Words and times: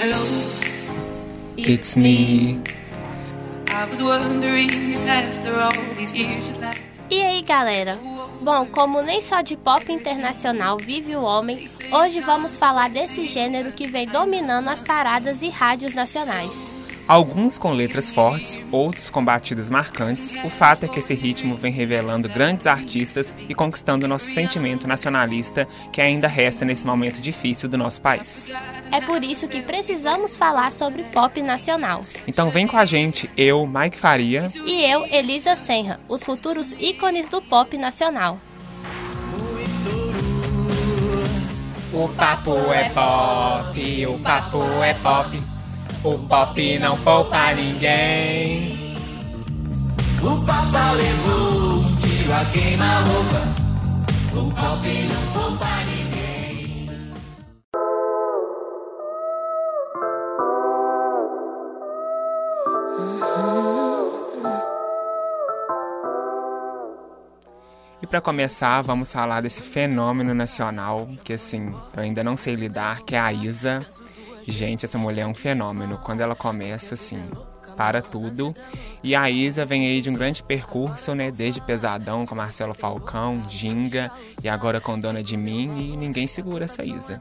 Hello, 0.00 0.16
It's 1.56 1.96
me. 1.96 2.62
I 3.68 3.84
was 3.90 4.00
wondering 4.00 4.70
if 4.92 5.04
after 5.04 5.58
all 5.58 5.72
these 5.96 6.12
years 6.12 6.46
you'd 6.46 6.60
like 6.60 6.80
E 7.10 7.20
aí, 7.20 7.42
galera? 7.42 7.98
Bom, 8.40 8.66
como 8.66 9.02
nem 9.02 9.20
só 9.20 9.42
de 9.42 9.56
pop 9.56 9.90
internacional 9.90 10.76
vive 10.76 11.16
o 11.16 11.22
homem, 11.22 11.66
hoje 11.90 12.20
vamos 12.20 12.54
falar 12.54 12.90
desse 12.90 13.26
gênero 13.26 13.72
que 13.72 13.88
vem 13.88 14.06
dominando 14.06 14.68
as 14.68 14.80
paradas 14.80 15.42
e 15.42 15.48
rádios 15.48 15.94
nacionais. 15.94 16.77
Alguns 17.08 17.56
com 17.56 17.72
letras 17.72 18.10
fortes, 18.10 18.58
outros 18.70 19.08
com 19.08 19.24
batidas 19.24 19.70
marcantes, 19.70 20.34
o 20.44 20.50
fato 20.50 20.84
é 20.84 20.88
que 20.88 20.98
esse 20.98 21.14
ritmo 21.14 21.56
vem 21.56 21.72
revelando 21.72 22.28
grandes 22.28 22.66
artistas 22.66 23.34
e 23.48 23.54
conquistando 23.54 24.06
nosso 24.06 24.26
sentimento 24.26 24.86
nacionalista 24.86 25.66
que 25.90 26.02
ainda 26.02 26.28
resta 26.28 26.66
nesse 26.66 26.86
momento 26.86 27.18
difícil 27.18 27.66
do 27.66 27.78
nosso 27.78 27.98
país. 28.02 28.52
É 28.92 29.00
por 29.00 29.24
isso 29.24 29.48
que 29.48 29.62
precisamos 29.62 30.36
falar 30.36 30.70
sobre 30.70 31.02
pop 31.04 31.40
nacional. 31.40 32.02
Então 32.26 32.50
vem 32.50 32.66
com 32.66 32.76
a 32.76 32.84
gente, 32.84 33.30
eu, 33.38 33.66
Mike 33.66 33.96
Faria, 33.96 34.50
E 34.66 34.84
eu, 34.84 35.06
Elisa 35.06 35.56
Senra, 35.56 35.98
os 36.10 36.22
futuros 36.22 36.72
ícones 36.78 37.26
do 37.26 37.40
pop 37.40 37.78
nacional. 37.78 38.38
O 41.90 42.06
papo 42.10 42.54
é 42.70 42.90
pop, 42.90 44.06
o 44.06 44.18
papo 44.18 44.62
é 44.82 44.92
pop, 44.92 45.42
o 46.04 46.18
pop 46.28 46.78
não 46.78 46.96
poupa 46.98 47.52
ninguém. 47.54 48.78
O 50.22 50.44
Papa 50.44 50.92
levou 50.92 51.78
um 51.78 51.96
tiro 51.96 52.34
a 52.34 52.44
queima-roupa. 52.46 53.40
O 54.32 54.50
pop 54.54 54.88
não 54.88 55.32
poupa 55.32 55.66
ninguém. 55.86 56.88
E 68.00 68.06
para 68.06 68.20
começar, 68.20 68.82
vamos 68.82 69.12
falar 69.12 69.40
desse 69.40 69.60
fenômeno 69.60 70.34
nacional 70.34 71.08
que 71.24 71.32
assim, 71.32 71.72
eu 71.96 72.02
ainda 72.02 72.22
não 72.24 72.36
sei 72.36 72.54
lidar, 72.54 73.02
que 73.02 73.14
é 73.14 73.20
a 73.20 73.32
Isa. 73.32 73.86
Gente, 74.50 74.84
essa 74.84 74.98
mulher 74.98 75.22
é 75.22 75.26
um 75.26 75.34
fenômeno. 75.34 75.98
Quando 75.98 76.20
ela 76.20 76.34
começa 76.34 76.94
assim, 76.94 77.22
para 77.78 78.02
tudo. 78.02 78.52
E 79.04 79.14
a 79.14 79.30
Isa 79.30 79.64
vem 79.64 79.86
aí 79.86 80.00
de 80.00 80.10
um 80.10 80.14
grande 80.14 80.42
percurso, 80.42 81.14
né? 81.14 81.30
Desde 81.30 81.60
Pesadão 81.60 82.26
com 82.26 82.34
Marcelo 82.34 82.74
Falcão, 82.74 83.48
Ginga 83.48 84.10
e 84.42 84.48
agora 84.48 84.80
com 84.80 84.98
Dona 84.98 85.22
de 85.22 85.36
Mim 85.36 85.92
e 85.92 85.96
ninguém 85.96 86.26
segura 86.26 86.64
essa 86.64 86.84
Isa. 86.84 87.20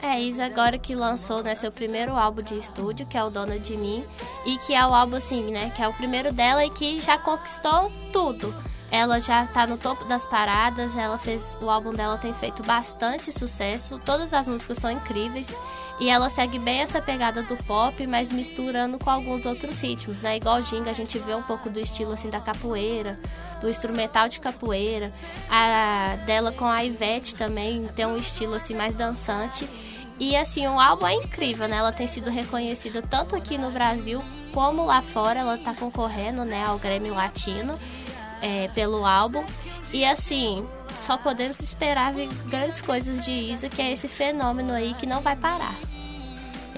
É, 0.00 0.20
Isa 0.20 0.44
agora 0.44 0.78
que 0.78 0.94
lançou 0.94 1.42
né, 1.42 1.54
seu 1.54 1.72
primeiro 1.72 2.16
álbum 2.16 2.42
de 2.42 2.56
estúdio, 2.56 3.06
que 3.06 3.16
é 3.16 3.24
o 3.24 3.30
Dona 3.30 3.58
de 3.58 3.76
Mim, 3.76 4.04
e 4.44 4.58
que 4.58 4.74
é 4.74 4.86
o 4.86 4.92
álbum 4.92 5.16
assim, 5.16 5.50
né, 5.50 5.72
que 5.74 5.82
é 5.82 5.88
o 5.88 5.92
primeiro 5.94 6.32
dela 6.32 6.64
e 6.64 6.70
que 6.70 7.00
já 7.00 7.18
conquistou 7.18 7.90
tudo. 8.12 8.54
Ela 8.90 9.20
já 9.20 9.46
tá 9.46 9.66
no 9.66 9.78
topo 9.78 10.04
das 10.04 10.26
paradas, 10.26 10.96
ela 10.96 11.18
fez 11.18 11.56
o 11.62 11.70
álbum 11.70 11.92
dela 11.92 12.18
tem 12.18 12.34
feito 12.34 12.62
bastante 12.62 13.32
sucesso, 13.32 14.00
todas 14.04 14.34
as 14.34 14.46
músicas 14.46 14.78
são 14.78 14.90
incríveis 14.90 15.48
e 16.02 16.10
ela 16.10 16.28
segue 16.28 16.58
bem 16.58 16.80
essa 16.80 17.00
pegada 17.00 17.44
do 17.44 17.56
pop, 17.58 18.04
mas 18.08 18.28
misturando 18.28 18.98
com 18.98 19.08
alguns 19.08 19.46
outros 19.46 19.78
ritmos, 19.78 20.20
né? 20.20 20.36
Igual 20.36 20.60
Ginga, 20.60 20.90
a 20.90 20.92
gente 20.92 21.16
vê 21.16 21.32
um 21.32 21.44
pouco 21.44 21.70
do 21.70 21.78
estilo 21.78 22.10
assim 22.10 22.28
da 22.28 22.40
capoeira, 22.40 23.20
do 23.60 23.70
instrumental 23.70 24.28
de 24.28 24.40
capoeira. 24.40 25.12
A 25.48 26.16
dela 26.26 26.50
com 26.50 26.64
a 26.64 26.84
Ivete 26.84 27.36
também 27.36 27.86
tem 27.94 28.04
um 28.04 28.16
estilo 28.16 28.54
assim 28.54 28.74
mais 28.74 28.96
dançante. 28.96 29.64
E 30.18 30.34
assim, 30.34 30.66
o 30.66 30.80
álbum 30.80 31.06
é 31.06 31.14
incrível, 31.14 31.68
né? 31.68 31.76
Ela 31.76 31.92
tem 31.92 32.08
sido 32.08 32.30
reconhecida 32.30 33.00
tanto 33.00 33.36
aqui 33.36 33.56
no 33.56 33.70
Brasil 33.70 34.20
como 34.52 34.84
lá 34.84 35.02
fora. 35.02 35.38
Ela 35.38 35.56
tá 35.56 35.72
concorrendo, 35.72 36.44
né, 36.44 36.64
ao 36.66 36.80
Grêmio 36.80 37.14
Latino 37.14 37.78
é, 38.40 38.66
pelo 38.74 39.06
álbum. 39.06 39.44
E 39.92 40.04
assim, 40.04 40.66
só 40.96 41.16
podemos 41.16 41.60
esperar 41.60 42.12
ver 42.12 42.26
grandes 42.48 42.80
coisas 42.80 43.24
de 43.24 43.30
Isa, 43.30 43.68
que 43.68 43.80
é 43.80 43.92
esse 43.92 44.08
fenômeno 44.08 44.72
aí 44.72 44.94
que 44.94 45.06
não 45.06 45.20
vai 45.20 45.36
parar. 45.36 45.76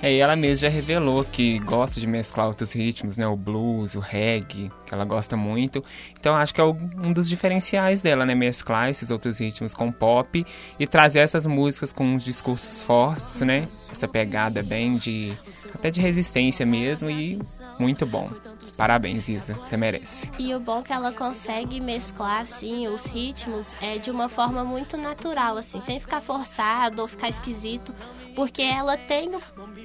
É, 0.03 0.13
e 0.13 0.19
ela 0.19 0.37
mesma 0.37 0.69
já 0.69 0.69
revelou 0.69 1.25
que 1.25 1.59
gosta 1.61 1.99
de 1.99 2.07
mesclar 2.07 2.47
outros 2.47 2.73
ritmos, 2.73 3.17
né? 3.17 3.27
O 3.27 3.37
blues, 3.37 3.95
o 3.95 4.01
reggae, 4.01 4.71
que 4.87 4.95
ela 4.95 5.05
gosta 5.05 5.37
muito. 5.37 5.83
Então 6.19 6.35
acho 6.35 6.55
que 6.55 6.61
é 6.61 6.65
um 6.65 7.13
dos 7.13 7.29
diferenciais 7.29 8.03
dela, 8.03 8.27
né? 8.27 8.35
Mesclar 8.35 8.91
esses 8.91 9.11
outros 9.11 9.39
ritmos 9.39 9.75
com 9.75 9.91
pop 9.91 10.45
e 10.79 10.87
trazer 10.87 11.21
essas 11.21 11.47
músicas 11.47 11.93
com 11.93 12.05
uns 12.05 12.25
discursos 12.25 12.83
fortes, 12.83 13.41
né? 13.41 13.67
Essa 13.91 14.07
pegada 14.07 14.63
bem 14.63 14.97
de. 14.97 15.33
até 15.75 15.91
de 15.91 16.01
resistência 16.01 16.67
mesmo 16.67 17.09
e 17.11 17.41
muito 17.79 18.05
bom. 18.07 18.31
Parabéns, 18.77 19.29
Isa, 19.29 19.55
você 19.55 19.77
merece. 19.77 20.31
E 20.39 20.55
o 20.55 20.61
bom 20.61 20.81
é 20.81 20.83
que 20.83 20.93
ela 20.93 21.13
consegue 21.13 21.81
mesclar 21.81 22.41
assim 22.41 22.89
os 22.89 23.07
ritmos 23.07 23.75
é 23.81 23.99
de 23.99 24.11
uma 24.11 24.29
forma 24.29 24.65
muito 24.65 24.97
natural 24.97 25.57
assim, 25.57 25.81
sem 25.81 26.01
ficar 26.01 26.21
forçado 26.21 27.03
ou 27.03 27.09
ficar 27.09 27.29
esquisito, 27.29 27.95
porque 28.35 28.63
ela 28.63 28.97
tem 28.97 29.35
o... 29.35 29.41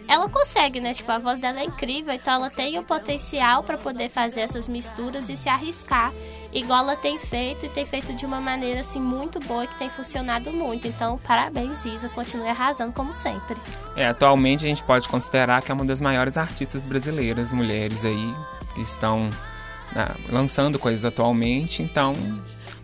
ela 0.07 0.27
consegue, 0.29 0.79
né? 0.79 0.93
Tipo, 0.93 1.11
a 1.11 1.19
voz 1.19 1.39
dela 1.39 1.59
é 1.59 1.65
incrível, 1.65 2.13
então 2.13 2.33
ela 2.33 2.49
tem 2.49 2.77
o 2.79 2.83
potencial 2.83 3.63
para 3.63 3.77
poder 3.77 4.09
fazer 4.09 4.41
essas 4.41 4.67
misturas 4.67 5.29
e 5.29 5.37
se 5.37 5.47
arriscar, 5.47 6.11
igual 6.51 6.81
ela 6.81 6.95
tem 6.95 7.17
feito 7.19 7.65
e 7.65 7.69
tem 7.69 7.85
feito 7.85 8.13
de 8.13 8.25
uma 8.25 8.41
maneira 8.41 8.79
assim 8.79 8.99
muito 8.99 9.39
boa 9.39 9.67
que 9.67 9.77
tem 9.77 9.89
funcionado 9.89 10.51
muito. 10.51 10.87
Então, 10.87 11.17
parabéns, 11.19 11.85
Isa, 11.85 12.09
continue 12.09 12.47
arrasando 12.47 12.93
como 12.93 13.13
sempre. 13.13 13.57
É, 13.95 14.07
atualmente 14.07 14.65
a 14.65 14.67
gente 14.67 14.83
pode 14.83 15.07
considerar 15.07 15.61
que 15.61 15.71
é 15.71 15.75
uma 15.75 15.85
das 15.85 16.01
maiores 16.01 16.37
artistas 16.37 16.83
brasileiras, 16.83 17.51
mulheres 17.51 18.03
aí, 18.05 18.35
que 18.73 18.81
estão 18.81 19.29
né, 19.91 20.07
lançando 20.29 20.79
coisas 20.79 21.05
atualmente, 21.05 21.83
então 21.83 22.13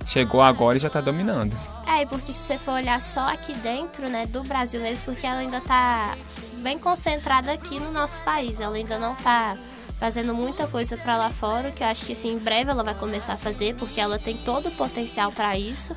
chegou 0.06 0.42
agora 0.42 0.78
e 0.78 0.80
já 0.80 0.90
tá 0.90 1.02
dominando. 1.02 1.58
É, 1.88 2.06
porque 2.06 2.34
se 2.34 2.40
você 2.40 2.58
for 2.58 2.74
olhar 2.74 3.00
só 3.02 3.30
aqui 3.30 3.54
dentro, 3.56 4.10
né, 4.10 4.26
do 4.26 4.44
Brasil 4.44 4.82
mesmo, 4.82 5.06
porque 5.06 5.26
ela 5.26 5.40
ainda 5.40 5.62
tá 5.62 6.16
bem 6.58 6.80
concentrada 6.80 7.52
aqui 7.52 7.80
no 7.80 7.92
nosso 7.92 8.20
país, 8.22 8.60
ela 8.60 8.76
ainda 8.76 8.98
não 8.98 9.16
tá 9.16 9.58
fazendo 10.00 10.34
muita 10.34 10.68
coisa 10.68 10.98
para 10.98 11.16
lá 11.16 11.30
fora, 11.30 11.72
que 11.72 11.84
eu 11.84 11.88
acho 11.88 12.06
que 12.06 12.14
assim, 12.14 12.34
em 12.34 12.38
breve 12.38 12.72
ela 12.72 12.84
vai 12.84 12.96
começar 12.96 13.34
a 13.34 13.38
fazer, 13.38 13.76
porque 13.76 14.00
ela 14.00 14.20
tem 14.20 14.38
todo 14.38 14.70
o 14.70 14.72
potencial 14.72 15.32
para 15.32 15.58
isso. 15.58 15.96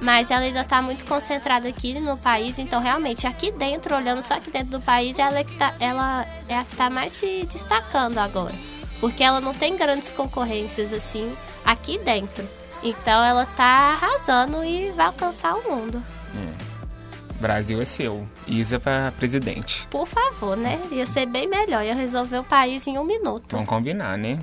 Mas 0.00 0.30
ela 0.30 0.42
ainda 0.42 0.62
tá 0.62 0.82
muito 0.82 1.06
concentrada 1.06 1.68
aqui 1.68 1.98
no 1.98 2.18
país, 2.18 2.58
então 2.58 2.82
realmente 2.82 3.26
aqui 3.26 3.50
dentro, 3.50 3.94
olhando 3.96 4.22
só 4.22 4.34
aqui 4.34 4.50
dentro 4.50 4.78
do 4.78 4.80
país, 4.80 5.18
ela 5.18 5.38
é, 5.38 5.44
que 5.44 5.54
tá, 5.56 5.74
ela 5.80 6.26
é 6.48 6.56
a 6.56 6.64
que 6.64 6.76
tá 6.76 6.90
mais 6.90 7.12
se 7.12 7.46
destacando 7.50 8.18
agora. 8.18 8.54
Porque 9.00 9.24
ela 9.24 9.40
não 9.40 9.54
tem 9.54 9.76
grandes 9.76 10.10
concorrências 10.10 10.92
assim 10.92 11.34
aqui 11.64 11.98
dentro. 11.98 12.46
Então 12.88 13.24
ela 13.24 13.44
tá 13.44 13.98
arrasando 14.00 14.64
e 14.64 14.90
vai 14.92 15.06
alcançar 15.06 15.54
o 15.56 15.68
mundo. 15.68 16.02
Brasil 17.40 17.80
é 17.80 17.84
seu. 17.84 18.26
Isa 18.46 18.80
para 18.80 19.12
presidente. 19.12 19.86
Por 19.88 20.06
favor, 20.06 20.56
né? 20.56 20.80
Ia 20.90 21.06
ser 21.06 21.26
bem 21.26 21.48
melhor. 21.48 21.84
Ia 21.84 21.94
resolver 21.94 22.38
o 22.38 22.44
país 22.44 22.86
em 22.86 22.98
um 22.98 23.04
minuto. 23.04 23.52
Vamos 23.52 23.68
combinar, 23.68 24.16
né? 24.16 24.38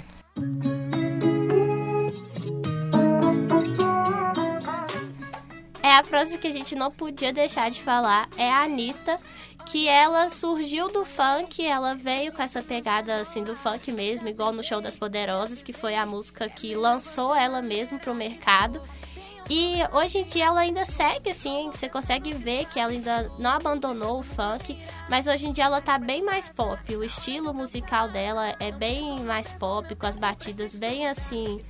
É 5.81 5.95
a 5.95 6.03
próxima 6.03 6.37
que 6.37 6.47
a 6.47 6.51
gente 6.51 6.75
não 6.75 6.91
podia 6.91 7.33
deixar 7.33 7.69
de 7.69 7.81
falar 7.81 8.27
é 8.37 8.49
a 8.49 8.63
Anitta, 8.63 9.19
que 9.65 9.87
ela 9.87 10.29
surgiu 10.29 10.87
do 10.89 11.05
funk, 11.05 11.65
ela 11.65 11.95
veio 11.95 12.33
com 12.33 12.41
essa 12.41 12.61
pegada 12.61 13.15
assim 13.15 13.43
do 13.43 13.55
funk 13.55 13.91
mesmo, 13.91 14.27
igual 14.27 14.51
no 14.51 14.63
Show 14.63 14.81
das 14.81 14.97
Poderosas, 14.97 15.61
que 15.61 15.73
foi 15.73 15.95
a 15.95 16.05
música 16.05 16.49
que 16.49 16.75
lançou 16.75 17.35
ela 17.35 17.61
mesmo 17.61 17.99
pro 17.99 18.13
mercado. 18.13 18.81
E 19.49 19.75
hoje 19.91 20.19
em 20.19 20.23
dia 20.23 20.45
ela 20.45 20.61
ainda 20.61 20.85
segue 20.85 21.29
assim, 21.29 21.69
você 21.71 21.89
consegue 21.89 22.33
ver 22.33 22.65
que 22.65 22.79
ela 22.79 22.91
ainda 22.91 23.29
não 23.37 23.51
abandonou 23.51 24.19
o 24.19 24.23
funk, 24.23 24.77
mas 25.09 25.27
hoje 25.27 25.47
em 25.47 25.51
dia 25.51 25.65
ela 25.65 25.81
tá 25.81 25.99
bem 25.99 26.23
mais 26.23 26.47
pop. 26.47 26.95
O 26.95 27.03
estilo 27.03 27.53
musical 27.53 28.07
dela 28.07 28.55
é 28.59 28.71
bem 28.71 29.19
mais 29.19 29.51
pop, 29.51 29.93
com 29.95 30.05
as 30.05 30.15
batidas 30.15 30.73
bem 30.75 31.07
assim, 31.07 31.61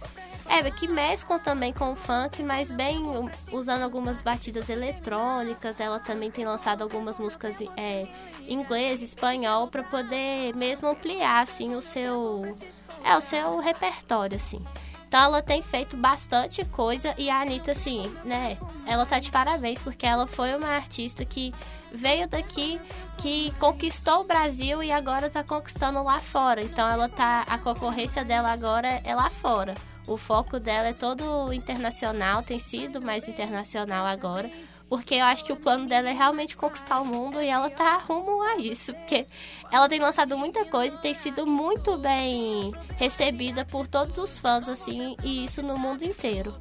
é, 0.48 0.70
que 0.70 0.88
mesclam 0.88 1.40
também 1.40 1.72
com 1.74 1.92
o 1.92 1.96
funk, 1.96 2.44
mas 2.44 2.70
bem 2.70 3.04
usando 3.52 3.82
algumas 3.82 4.22
batidas 4.22 4.70
eletrônicas. 4.70 5.80
Ela 5.80 6.00
também 6.00 6.30
tem 6.30 6.46
lançado 6.46 6.82
algumas 6.82 7.18
músicas 7.18 7.62
é, 7.78 8.08
em 8.48 8.54
inglês, 8.54 9.02
espanhol, 9.02 9.68
para 9.68 9.84
poder 9.84 10.56
mesmo 10.56 10.88
ampliar 10.88 11.42
assim 11.42 11.76
o 11.76 11.82
seu 11.82 12.56
é 13.04 13.16
o 13.16 13.22
seu 13.22 13.60
repertório 13.60 14.38
assim. 14.38 14.64
Então 15.08 15.26
ela 15.26 15.44
tem 15.44 15.62
feito 15.62 15.96
bastante 15.96 16.66
coisa 16.66 17.14
e 17.20 17.30
a 17.30 17.42
Anitta, 17.42 17.72
assim, 17.72 18.12
né? 18.26 18.58
Ela 18.84 19.06
tá 19.06 19.20
de 19.20 19.30
parabéns 19.30 19.80
porque 19.80 20.08
ela 20.08 20.26
foi 20.26 20.56
uma 20.56 20.70
artista 20.70 21.24
que 21.24 21.54
veio 21.92 22.28
daqui, 22.28 22.82
que 23.20 23.54
conquistou 23.60 24.22
o 24.22 24.24
Brasil 24.24 24.82
e 24.82 24.92
agora 24.92 25.30
tá 25.30 25.44
conquistando 25.44 26.02
lá 26.02 26.20
fora. 26.20 26.64
Então 26.64 26.90
ela 26.90 27.08
tá. 27.08 27.46
A 27.48 27.60
concorrência 27.60 28.26
dela 28.26 28.52
agora 28.52 28.88
é 29.04 29.14
lá 29.14 29.30
fora. 29.30 29.76
O 30.06 30.18
foco 30.18 30.60
dela 30.60 30.90
é 30.90 30.94
todo 30.94 31.52
internacional, 31.54 32.44
tem 32.44 32.60
sido 32.60 33.02
mais 33.02 33.28
internacional 33.28 34.06
agora, 34.06 34.52
porque 34.90 35.16
eu 35.16 35.26
acho 35.26 35.46
que 35.46 35.54
o 35.54 35.56
plano 35.56 35.88
dela 35.88 36.10
é 36.10 36.14
realmente 36.14 36.58
conquistar 36.58 37.00
o 37.00 37.06
mundo 37.06 37.42
e 37.42 37.48
ela 37.48 37.70
tá 37.70 37.98
rumo 37.98 38.42
a 38.44 38.58
isso, 38.58 38.94
porque 38.94 39.26
ela 39.72 39.88
tem 39.88 40.00
lançado 40.00 40.38
muita 40.38 40.66
coisa 40.66 40.98
e 40.98 41.02
tem 41.02 41.14
sido 41.14 41.48
muito 41.48 41.98
bem 41.98 42.72
recebida 42.98 43.66
por 43.66 43.88
todos 43.88 44.18
os 44.18 44.38
fãs, 44.38 44.68
assim, 44.68 45.16
e 45.24 45.46
isso 45.46 45.64
no 45.64 45.78
mundo 45.78 46.04
inteiro. 46.04 46.54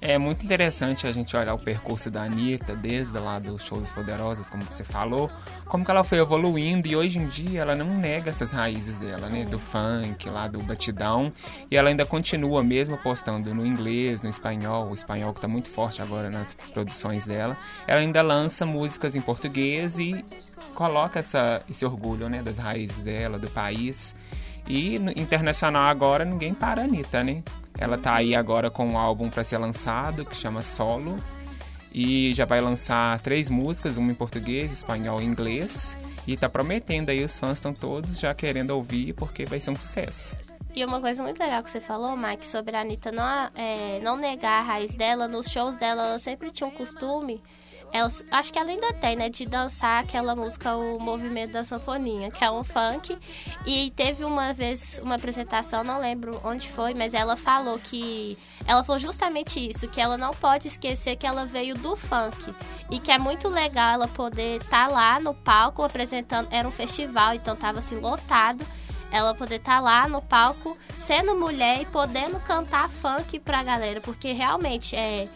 É 0.00 0.16
muito 0.16 0.44
interessante 0.44 1.08
a 1.08 1.12
gente 1.12 1.36
olhar 1.36 1.52
o 1.54 1.58
percurso 1.58 2.08
da 2.08 2.22
Anitta, 2.22 2.76
desde 2.76 3.18
lá 3.18 3.40
dos 3.40 3.64
shows 3.64 3.90
poderosos, 3.90 4.48
como 4.48 4.62
você 4.62 4.84
falou, 4.84 5.28
como 5.66 5.84
que 5.84 5.90
ela 5.90 6.04
foi 6.04 6.18
evoluindo 6.18 6.86
e 6.86 6.94
hoje 6.94 7.18
em 7.18 7.26
dia 7.26 7.62
ela 7.62 7.74
não 7.74 7.98
nega 7.98 8.30
essas 8.30 8.52
raízes 8.52 8.98
dela, 8.98 9.28
né? 9.28 9.44
Do 9.44 9.58
funk, 9.58 10.30
lá 10.30 10.46
do 10.46 10.62
batidão, 10.62 11.32
e 11.68 11.76
ela 11.76 11.88
ainda 11.88 12.06
continua 12.06 12.62
mesmo 12.62 12.96
postando 12.96 13.52
no 13.52 13.66
inglês, 13.66 14.22
no 14.22 14.28
espanhol, 14.28 14.88
o 14.88 14.94
espanhol 14.94 15.32
que 15.32 15.38
está 15.38 15.48
muito 15.48 15.68
forte 15.68 16.00
agora 16.00 16.30
nas 16.30 16.54
produções 16.54 17.26
dela. 17.26 17.56
Ela 17.84 17.98
ainda 17.98 18.22
lança 18.22 18.64
músicas 18.64 19.16
em 19.16 19.20
português 19.20 19.98
e 19.98 20.24
coloca 20.76 21.18
essa, 21.18 21.60
esse 21.68 21.84
orgulho, 21.84 22.28
né? 22.28 22.40
Das 22.40 22.56
raízes 22.56 23.02
dela, 23.02 23.36
do 23.36 23.50
país. 23.50 24.14
E 24.68 24.94
internacional 25.16 25.88
agora 25.88 26.24
ninguém 26.24 26.54
para 26.54 26.82
a 26.82 26.84
Anitta, 26.84 27.24
né? 27.24 27.42
Ela 27.78 27.96
tá 27.96 28.16
aí 28.16 28.34
agora 28.34 28.70
com 28.70 28.86
um 28.86 28.98
álbum 28.98 29.30
para 29.30 29.44
ser 29.44 29.58
lançado 29.58 30.24
que 30.24 30.36
chama 30.36 30.62
Solo 30.62 31.16
e 31.92 32.34
já 32.34 32.44
vai 32.44 32.60
lançar 32.60 33.20
três 33.20 33.48
músicas, 33.48 33.96
uma 33.96 34.10
em 34.10 34.14
português, 34.14 34.72
espanhol 34.72 35.22
e 35.22 35.24
inglês. 35.24 35.96
E 36.26 36.36
tá 36.36 36.48
prometendo 36.48 37.08
aí, 37.08 37.24
os 37.24 37.38
fãs 37.38 37.52
estão 37.52 37.72
todos 37.72 38.18
já 38.18 38.34
querendo 38.34 38.70
ouvir 38.70 39.14
porque 39.14 39.46
vai 39.46 39.60
ser 39.60 39.70
um 39.70 39.76
sucesso. 39.76 40.36
E 40.74 40.84
uma 40.84 41.00
coisa 41.00 41.22
muito 41.22 41.38
legal 41.38 41.62
que 41.62 41.70
você 41.70 41.80
falou, 41.80 42.16
Mike, 42.16 42.46
sobre 42.46 42.76
a 42.76 42.82
Anitta 42.82 43.10
não, 43.10 43.50
é, 43.54 43.98
não 44.00 44.16
negar 44.16 44.60
a 44.60 44.62
raiz 44.62 44.94
dela, 44.94 45.26
nos 45.26 45.48
shows 45.48 45.76
dela 45.76 46.06
ela 46.08 46.18
sempre 46.18 46.50
tinha 46.50 46.66
um 46.66 46.70
costume 46.70 47.42
ela, 47.92 48.08
acho 48.32 48.52
que 48.52 48.58
ela 48.58 48.70
ainda 48.70 48.92
tem, 48.94 49.16
né? 49.16 49.28
De 49.28 49.46
dançar 49.46 50.02
aquela 50.02 50.34
música, 50.36 50.76
o 50.76 50.98
Movimento 50.98 51.52
da 51.52 51.64
Sanfoninha, 51.64 52.30
que 52.30 52.44
é 52.44 52.50
um 52.50 52.62
funk. 52.62 53.16
E 53.66 53.90
teve 53.96 54.24
uma 54.24 54.52
vez 54.52 55.00
uma 55.02 55.14
apresentação, 55.14 55.82
não 55.82 56.00
lembro 56.00 56.40
onde 56.44 56.68
foi, 56.68 56.94
mas 56.94 57.14
ela 57.14 57.36
falou 57.36 57.78
que. 57.78 58.36
Ela 58.66 58.84
falou 58.84 59.00
justamente 59.00 59.58
isso, 59.58 59.88
que 59.88 60.00
ela 60.00 60.18
não 60.18 60.30
pode 60.32 60.68
esquecer 60.68 61.16
que 61.16 61.26
ela 61.26 61.46
veio 61.46 61.74
do 61.74 61.96
funk. 61.96 62.54
E 62.90 63.00
que 63.00 63.10
é 63.10 63.18
muito 63.18 63.48
legal 63.48 63.94
ela 63.94 64.08
poder 64.08 64.60
estar 64.60 64.88
tá 64.88 64.92
lá 64.92 65.20
no 65.20 65.34
palco 65.34 65.82
apresentando. 65.82 66.48
Era 66.50 66.68
um 66.68 66.72
festival, 66.72 67.34
então 67.34 67.56
tava 67.56 67.78
assim 67.78 67.98
lotado 67.98 68.64
ela 69.10 69.34
poder 69.34 69.56
estar 69.56 69.76
tá 69.76 69.80
lá 69.80 70.06
no 70.06 70.20
palco 70.20 70.76
sendo 70.94 71.34
mulher 71.34 71.80
e 71.80 71.86
podendo 71.86 72.38
cantar 72.40 72.88
funk 72.90 73.38
pra 73.40 73.62
galera, 73.62 74.00
porque 74.00 74.32
realmente 74.32 74.94
é 74.94 75.26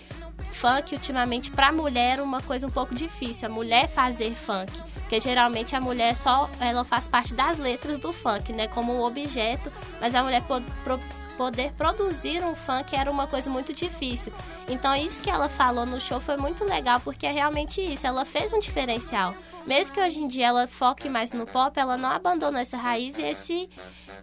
funk 0.63 0.95
ultimamente 0.95 1.51
para 1.51 1.73
mulher 1.73 2.21
uma 2.21 2.41
coisa 2.41 2.69
um 2.69 2.71
pouco 2.71 2.95
difícil, 2.95 3.49
a 3.49 3.51
mulher 3.51 3.89
fazer 3.89 4.33
funk, 4.33 4.71
porque 5.01 5.19
geralmente 5.19 5.75
a 5.75 5.81
mulher 5.81 6.15
só 6.15 6.49
ela 6.61 6.85
faz 6.85 7.09
parte 7.09 7.35
das 7.35 7.59
letras 7.59 7.99
do 7.99 8.13
funk, 8.13 8.53
né, 8.53 8.69
como 8.69 8.95
um 8.95 9.03
objeto, 9.03 9.73
mas 10.01 10.15
a 10.15 10.23
mulher 10.23 10.41
pro, 10.45 11.01
poder 11.37 11.73
produzir 11.73 12.45
um 12.45 12.55
funk 12.55 12.95
era 12.95 13.11
uma 13.11 13.27
coisa 13.27 13.51
muito 13.51 13.73
difícil. 13.75 14.33
Então 14.69 14.95
isso 14.95 15.21
que 15.21 15.29
ela 15.29 15.49
falou 15.49 15.85
no 15.85 16.01
show 16.01 16.21
foi 16.21 16.37
muito 16.37 16.65
legal, 16.65 17.01
porque 17.01 17.27
é 17.27 17.33
realmente 17.33 17.81
isso, 17.81 18.07
ela 18.07 18.25
fez 18.25 18.53
um 18.53 18.61
diferencial. 18.61 19.35
Mesmo 19.67 19.95
que 19.95 20.01
hoje 20.01 20.21
em 20.21 20.27
dia 20.27 20.49
ela 20.49 20.67
foque 20.67 21.09
mais 21.09 21.33
no 21.33 21.47
pop, 21.47 21.79
ela 21.79 21.97
não 21.97 22.09
abandonou 22.09 22.61
essa 22.61 22.77
raiz 22.77 23.19
e 23.19 23.23
esse 23.23 23.69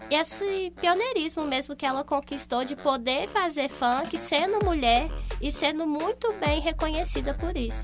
esse 0.10 0.74
pioneirismo 0.80 1.46
mesmo 1.46 1.76
que 1.76 1.86
ela 1.86 2.04
conquistou 2.04 2.66
de 2.66 2.76
poder 2.76 3.28
fazer 3.30 3.70
funk 3.70 4.18
sendo 4.18 4.66
mulher 4.66 5.10
e 5.42 5.52
sendo 5.52 5.86
muito 5.86 6.34
bem 6.40 6.60
reconhecida 6.60 7.34
por 7.34 7.56
isso. 7.56 7.84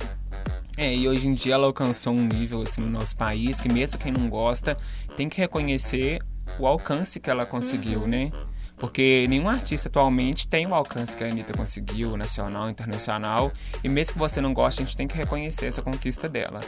É, 0.77 0.93
e 0.93 1.07
hoje 1.07 1.27
em 1.27 1.33
dia 1.33 1.53
ela 1.53 1.67
alcançou 1.67 2.13
um 2.13 2.27
nível 2.27 2.61
assim 2.61 2.81
no 2.81 2.89
nosso 2.89 3.15
país 3.15 3.61
que 3.61 3.71
mesmo 3.71 3.97
quem 3.97 4.11
não 4.11 4.29
gosta 4.29 4.75
tem 5.15 5.29
que 5.29 5.37
reconhecer 5.37 6.19
o 6.59 6.67
alcance 6.67 7.19
que 7.19 7.29
ela 7.29 7.45
conseguiu, 7.45 8.01
uhum. 8.01 8.07
né? 8.07 8.31
Porque 8.77 9.25
nenhum 9.29 9.47
artista 9.47 9.87
atualmente 9.87 10.47
tem 10.47 10.67
o 10.67 10.73
alcance 10.73 11.15
que 11.15 11.23
a 11.23 11.27
Anitta 11.27 11.53
conseguiu, 11.53 12.17
nacional, 12.17 12.69
internacional, 12.69 13.51
e 13.83 13.87
mesmo 13.87 14.13
que 14.13 14.19
você 14.19 14.41
não 14.41 14.53
goste, 14.53 14.81
a 14.81 14.85
gente 14.85 14.97
tem 14.97 15.07
que 15.07 15.15
reconhecer 15.15 15.67
essa 15.67 15.81
conquista 15.81 16.27
dela. 16.27 16.59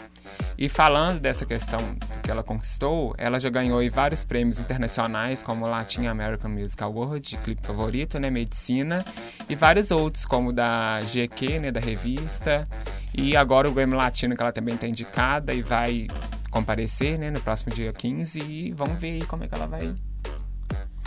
E 0.57 0.69
falando 0.69 1.19
dessa 1.19 1.45
questão 1.45 1.79
que 2.23 2.31
ela 2.31 2.43
conquistou, 2.43 3.13
ela 3.17 3.39
já 3.39 3.49
ganhou 3.49 3.79
vários 3.91 4.23
prêmios 4.23 4.59
internacionais, 4.59 5.43
como 5.43 5.65
o 5.65 5.69
Latin 5.69 6.05
American 6.05 6.51
Music 6.51 6.81
Award, 6.81 7.29
de 7.29 7.37
clipe 7.37 7.65
favorito, 7.65 8.19
né, 8.19 8.29
Medicina, 8.29 9.03
e 9.49 9.55
vários 9.55 9.91
outros, 9.91 10.25
como 10.25 10.53
da 10.53 10.99
GQ, 11.01 11.59
né, 11.59 11.71
da 11.71 11.79
revista, 11.79 12.67
e 13.13 13.35
agora 13.35 13.69
o 13.69 13.73
Grammy 13.73 13.95
Latino, 13.95 14.35
que 14.35 14.41
ela 14.41 14.51
também 14.51 14.75
está 14.75 14.87
indicada 14.87 15.53
e 15.53 15.61
vai 15.61 16.07
comparecer, 16.49 17.19
né, 17.19 17.29
no 17.29 17.41
próximo 17.41 17.73
dia 17.73 17.91
15, 17.91 18.39
e 18.39 18.71
vamos 18.71 18.99
ver 18.99 19.21
aí 19.21 19.25
como 19.25 19.43
é 19.43 19.47
que 19.47 19.55
ela 19.55 19.67
vai 19.67 19.93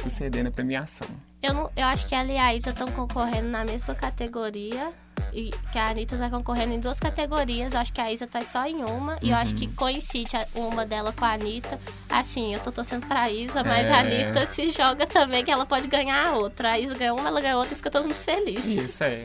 suceder 0.03 0.45
na 0.45 0.51
premiação. 0.51 1.09
Eu, 1.43 1.55
não, 1.55 1.71
eu 1.77 1.87
acho 1.87 2.07
que 2.07 2.15
ela 2.15 2.31
e 2.31 2.37
a 2.37 2.55
Isa 2.55 2.71
estão 2.71 2.89
concorrendo 2.89 3.49
na 3.49 3.65
mesma 3.65 3.95
categoria. 3.95 4.93
E 5.33 5.51
que 5.71 5.79
a 5.79 5.91
Anitta 5.91 6.17
tá 6.17 6.29
concorrendo 6.29 6.75
em 6.75 6.81
duas 6.81 6.99
categorias. 6.99 7.73
Eu 7.73 7.81
acho 7.81 7.93
que 7.93 8.01
a 8.01 8.13
Isa 8.13 8.27
tá 8.27 8.41
só 8.41 8.67
em 8.67 8.83
uma. 8.83 9.13
Uhum. 9.13 9.19
E 9.23 9.31
eu 9.31 9.37
acho 9.37 9.55
que 9.55 9.67
uhum. 9.67 9.75
coincide 9.75 10.37
uma 10.55 10.85
dela 10.85 11.13
com 11.13 11.25
a 11.25 11.35
Anitta. 11.35 11.79
Assim, 12.09 12.55
eu 12.55 12.61
tô 12.61 12.73
torcendo 12.73 13.07
pra 13.07 13.31
Isa, 13.31 13.63
mas 13.63 13.89
é... 13.89 13.93
a 13.93 14.01
Anitta 14.01 14.47
se 14.47 14.71
joga 14.71 15.07
também 15.07 15.45
que 15.45 15.51
ela 15.51 15.65
pode 15.65 15.89
ganhar 15.89 16.27
a 16.27 16.33
outra. 16.33 16.73
A 16.73 16.79
Isa 16.79 16.95
ganhou 16.95 17.19
uma, 17.19 17.29
ela 17.29 17.41
ganhou 17.41 17.59
outra 17.59 17.75
e 17.75 17.77
fica 17.77 17.91
todo 17.91 18.05
mundo 18.05 18.15
feliz. 18.15 18.65
Isso 18.65 19.05
aí. 19.05 19.25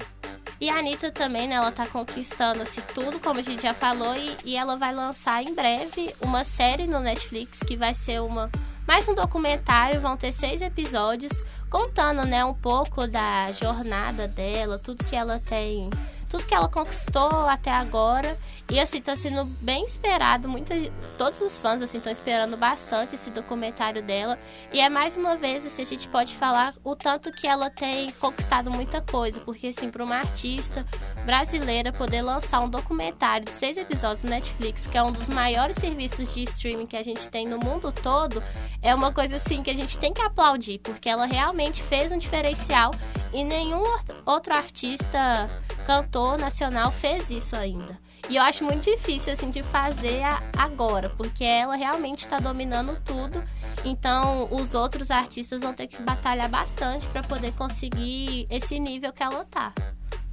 E 0.59 0.69
a 0.69 0.77
Anitta 0.77 1.11
também, 1.11 1.47
né? 1.47 1.55
Ela 1.55 1.71
tá 1.71 1.85
conquistando 1.85 2.61
assim, 2.61 2.81
tudo, 2.93 3.19
como 3.19 3.39
a 3.39 3.43
gente 3.43 3.63
já 3.63 3.73
falou, 3.73 4.15
e, 4.15 4.37
e 4.45 4.55
ela 4.55 4.77
vai 4.77 4.93
lançar 4.93 5.43
em 5.43 5.53
breve 5.53 6.13
uma 6.21 6.43
série 6.43 6.87
no 6.87 6.99
Netflix 6.99 7.59
que 7.59 7.75
vai 7.75 7.93
ser 7.93 8.21
uma 8.21 8.49
mais 8.87 9.07
um 9.07 9.15
documentário, 9.15 9.99
vão 9.99 10.15
ter 10.15 10.31
seis 10.31 10.61
episódios 10.61 11.43
contando, 11.69 12.25
né, 12.25 12.45
um 12.45 12.53
pouco 12.53 13.07
da 13.07 13.51
jornada 13.51 14.27
dela, 14.27 14.77
tudo 14.77 15.03
que 15.03 15.15
ela 15.15 15.39
tem 15.39 15.89
tudo 16.35 16.45
que 16.45 16.53
ela 16.53 16.67
conquistou 16.67 17.47
até 17.47 17.71
agora. 17.71 18.37
E 18.69 18.79
assim, 18.79 18.99
tá 18.99 19.15
sendo 19.15 19.45
bem 19.61 19.85
esperado. 19.85 20.49
Muita, 20.49 20.73
todos 21.17 21.39
os 21.39 21.57
fãs 21.57 21.81
assim 21.81 21.97
estão 21.97 22.11
esperando 22.11 22.57
bastante 22.57 23.15
esse 23.15 23.29
documentário 23.29 24.03
dela. 24.03 24.37
E 24.73 24.79
é 24.79 24.89
mais 24.89 25.15
uma 25.15 25.37
vez, 25.37 25.65
assim, 25.65 25.83
a 25.83 25.85
gente 25.85 26.09
pode 26.09 26.35
falar 26.35 26.73
o 26.83 26.95
tanto 26.95 27.31
que 27.31 27.47
ela 27.47 27.69
tem 27.69 28.09
conquistado 28.13 28.71
muita 28.71 29.01
coisa. 29.01 29.39
Porque 29.39 29.67
assim, 29.67 29.89
para 29.89 30.03
uma 30.03 30.17
artista 30.17 30.85
brasileira 31.25 31.93
poder 31.93 32.21
lançar 32.21 32.59
um 32.59 32.69
documentário 32.69 33.45
de 33.45 33.51
seis 33.51 33.77
episódios 33.77 34.23
no 34.23 34.31
Netflix, 34.31 34.87
que 34.87 34.97
é 34.97 35.03
um 35.03 35.11
dos 35.11 35.29
maiores 35.29 35.77
serviços 35.77 36.33
de 36.33 36.43
streaming 36.43 36.87
que 36.87 36.97
a 36.97 37.03
gente 37.03 37.27
tem 37.29 37.47
no 37.47 37.59
mundo 37.59 37.91
todo, 37.91 38.43
é 38.81 38.93
uma 38.93 39.13
coisa 39.13 39.37
assim 39.37 39.63
que 39.63 39.69
a 39.69 39.75
gente 39.75 39.97
tem 39.97 40.11
que 40.11 40.21
aplaudir, 40.21 40.79
porque 40.79 41.07
ela 41.07 41.25
realmente 41.25 41.81
fez 41.83 42.11
um 42.11 42.17
diferencial 42.17 42.91
e 43.31 43.43
nenhum 43.43 43.83
outro 44.25 44.53
artista, 44.55 45.49
cantor 45.85 46.24
nacional 46.37 46.91
fez 46.91 47.29
isso 47.29 47.55
ainda. 47.55 47.97
E 48.29 48.37
eu 48.37 48.41
acho 48.41 48.63
muito 48.63 48.89
difícil, 48.89 49.31
assim, 49.31 49.51
de 49.51 49.61
fazer 49.63 50.21
agora, 50.57 51.11
porque 51.11 51.43
ela 51.43 51.75
realmente 51.75 52.21
está 52.21 52.37
dominando 52.37 52.99
tudo. 53.05 53.43
Então, 53.83 54.47
os 54.51 54.73
outros 54.73 55.11
artistas 55.11 55.61
vão 55.61 55.73
ter 55.73 55.85
que 55.85 56.01
batalhar 56.01 56.49
bastante 56.49 57.07
para 57.09 57.21
poder 57.21 57.53
conseguir 57.53 58.47
esse 58.49 58.79
nível 58.79 59.13
que 59.13 59.21
ela 59.21 59.45
tá. 59.45 59.71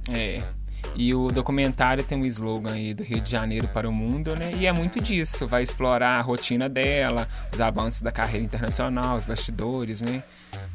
É, 0.09 0.43
e 0.95 1.13
o 1.13 1.29
documentário 1.29 2.03
tem 2.03 2.17
um 2.17 2.25
slogan 2.25 2.73
aí 2.73 2.93
do 2.93 3.03
Rio 3.03 3.21
de 3.21 3.29
Janeiro 3.29 3.67
para 3.67 3.89
o 3.89 3.91
mundo, 3.91 4.35
né? 4.35 4.51
E 4.55 4.65
é 4.65 4.71
muito 4.71 4.99
disso, 5.01 5.47
vai 5.47 5.63
explorar 5.63 6.19
a 6.19 6.21
rotina 6.21 6.69
dela, 6.69 7.27
os 7.53 7.59
avanços 7.59 8.01
da 8.01 8.11
carreira 8.11 8.45
internacional, 8.45 9.17
os 9.17 9.25
bastidores, 9.25 10.01
né? 10.01 10.23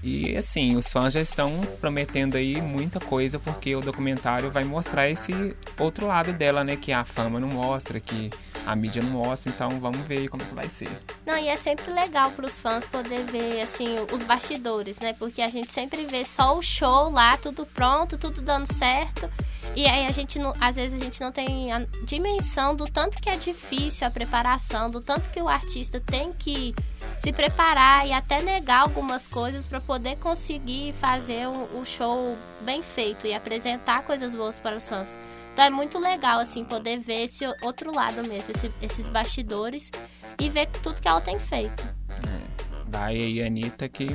E 0.02 0.36
assim, 0.36 0.76
os 0.76 0.90
fãs 0.90 1.12
já 1.12 1.20
estão 1.20 1.60
prometendo 1.80 2.36
aí 2.36 2.60
muita 2.60 2.98
coisa 3.00 3.38
porque 3.38 3.74
o 3.74 3.80
documentário 3.80 4.50
vai 4.50 4.64
mostrar 4.64 5.08
esse 5.08 5.32
outro 5.78 6.06
lado 6.06 6.32
dela, 6.32 6.64
né? 6.64 6.76
Que 6.76 6.92
a 6.92 7.04
fama 7.04 7.38
não 7.38 7.48
mostra, 7.48 8.00
que 8.00 8.30
a 8.66 8.76
mídia 8.76 9.02
não 9.02 9.10
mostra, 9.10 9.52
então 9.52 9.68
vamos 9.80 10.00
ver 10.00 10.28
como 10.28 10.44
que 10.44 10.54
vai 10.54 10.68
ser. 10.68 10.88
Não, 11.24 11.38
e 11.38 11.48
é 11.48 11.56
sempre 11.56 11.90
legal 11.92 12.30
para 12.32 12.46
os 12.46 12.58
fãs 12.58 12.84
poder 12.84 13.24
ver, 13.24 13.60
assim, 13.60 13.96
os 14.12 14.22
bastidores, 14.22 14.98
né? 14.98 15.14
Porque 15.18 15.40
a 15.40 15.48
gente 15.48 15.70
sempre 15.70 16.04
vê 16.06 16.24
só 16.24 16.56
o 16.56 16.62
show 16.62 17.10
lá, 17.10 17.36
tudo 17.36 17.64
pronto, 17.66 18.18
tudo 18.18 18.42
dando 18.42 18.66
certo. 18.72 19.30
E 19.78 19.86
aí 19.86 20.06
a 20.06 20.10
gente 20.10 20.40
não, 20.40 20.52
às 20.60 20.74
vezes 20.74 21.00
a 21.00 21.04
gente 21.04 21.20
não 21.20 21.30
tem 21.30 21.72
a 21.72 21.86
dimensão 22.02 22.74
do 22.74 22.84
tanto 22.84 23.22
que 23.22 23.30
é 23.30 23.36
difícil 23.36 24.08
a 24.08 24.10
preparação, 24.10 24.90
do 24.90 25.00
tanto 25.00 25.30
que 25.30 25.40
o 25.40 25.48
artista 25.48 26.00
tem 26.00 26.32
que 26.32 26.74
se 27.16 27.32
preparar 27.32 28.04
e 28.04 28.12
até 28.12 28.42
negar 28.42 28.80
algumas 28.80 29.28
coisas 29.28 29.66
para 29.66 29.80
poder 29.80 30.16
conseguir 30.16 30.94
fazer 30.94 31.46
o, 31.46 31.78
o 31.78 31.86
show 31.86 32.36
bem 32.62 32.82
feito 32.82 33.24
e 33.24 33.32
apresentar 33.32 34.02
coisas 34.02 34.34
boas 34.34 34.58
para 34.58 34.76
os 34.76 34.88
fãs. 34.88 35.16
Então 35.52 35.64
é 35.64 35.70
muito 35.70 35.96
legal, 36.00 36.40
assim, 36.40 36.64
poder 36.64 36.98
ver 36.98 37.22
esse 37.22 37.46
outro 37.62 37.94
lado 37.94 38.28
mesmo, 38.28 38.50
esse, 38.50 38.72
esses 38.82 39.08
bastidores 39.08 39.92
e 40.40 40.50
ver 40.50 40.66
tudo 40.66 41.00
que 41.00 41.06
ela 41.06 41.20
tem 41.20 41.38
feito. 41.38 41.84
É, 42.08 42.88
daí 42.88 43.22
aí, 43.22 43.42
Anitta, 43.44 43.88
que 43.88 44.08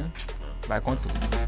vai 0.67 0.81
com 0.81 0.93
tudo. 0.93 1.42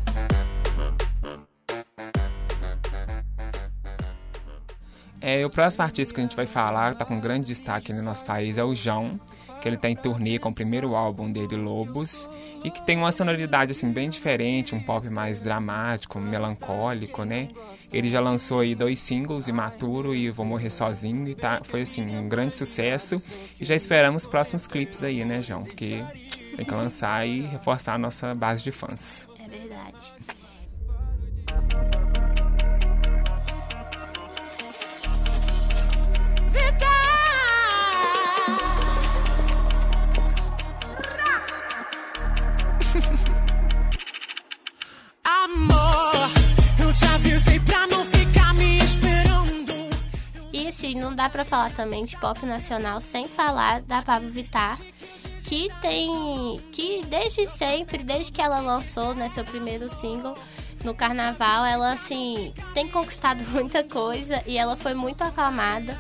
É, 5.28 5.44
o 5.44 5.50
próximo 5.50 5.84
artista 5.84 6.14
que 6.14 6.20
a 6.20 6.24
gente 6.24 6.36
vai 6.36 6.46
falar, 6.46 6.94
tá 6.94 7.04
com 7.04 7.20
grande 7.20 7.48
destaque 7.48 7.92
no 7.92 8.04
nosso 8.04 8.24
país, 8.24 8.60
é 8.60 8.64
o 8.64 8.76
João, 8.76 9.20
que 9.60 9.68
ele 9.68 9.76
tá 9.76 9.90
em 9.90 9.96
turnê 9.96 10.38
com 10.38 10.50
o 10.50 10.54
primeiro 10.54 10.96
álbum 10.96 11.32
dele, 11.32 11.56
Lobos, 11.56 12.30
e 12.64 12.70
que 12.70 12.86
tem 12.86 12.96
uma 12.96 13.12
sonoridade 13.12 13.72
assim 13.72 13.92
bem 13.92 14.08
diferente, 14.08 14.76
um 14.76 14.80
pop 14.80 15.10
mais 15.10 15.42
dramático, 15.42 16.20
melancólico, 16.20 17.24
né? 17.24 17.50
Ele 17.92 18.08
já 18.08 18.20
lançou 18.20 18.60
aí 18.60 18.76
dois 18.76 19.00
singles, 19.00 19.48
Imaturo 19.48 20.14
e 20.14 20.30
Vou 20.30 20.46
Morrer 20.46 20.70
Sozinho, 20.70 21.28
e 21.28 21.34
tá, 21.34 21.60
foi 21.64 21.82
assim, 21.82 22.04
um 22.16 22.30
grande 22.30 22.56
sucesso. 22.56 23.20
E 23.60 23.66
já 23.66 23.74
esperamos 23.74 24.28
próximos 24.28 24.68
clipes 24.68 25.02
aí, 25.02 25.26
né, 25.26 25.42
João? 25.42 25.64
Porque 25.64 26.04
tem 26.56 26.64
que 26.64 26.74
lançar 26.76 27.28
e 27.28 27.42
reforçar 27.42 27.96
a 27.96 27.98
nossa 27.98 28.36
base 28.36 28.64
de 28.64 28.72
fãs. 28.72 29.28
É 29.44 29.50
verdade. 29.50 30.14
Não 50.94 51.16
dá 51.16 51.30
pra 51.30 51.44
falar 51.46 51.72
também 51.72 52.06
de 52.06 52.16
pop 52.18 52.46
nacional 52.46 53.02
sem 53.02 53.26
falar 53.28 53.82
da 53.82 54.02
Pablo 54.02 54.30
Vittar, 54.30 54.78
que 55.44 55.70
tem. 55.82 56.60
que 56.72 57.04
desde 57.08 57.48
sempre, 57.48 58.04
desde 58.04 58.32
que 58.32 58.42
ela 58.42 58.60
lançou 58.60 59.14
né, 59.16 59.30
seu 59.30 59.44
primeiro 59.46 59.90
single 59.90 60.36
no 60.84 60.94
carnaval, 60.94 61.66
ela 61.66 61.94
assim 61.94 62.54
tem 62.74 62.88
conquistado 62.88 63.40
muita 63.50 63.84
coisa 63.84 64.44
e 64.46 64.58
ela 64.58 64.76
foi 64.76 64.94
muito 64.94 65.24
aclamada. 65.24 66.00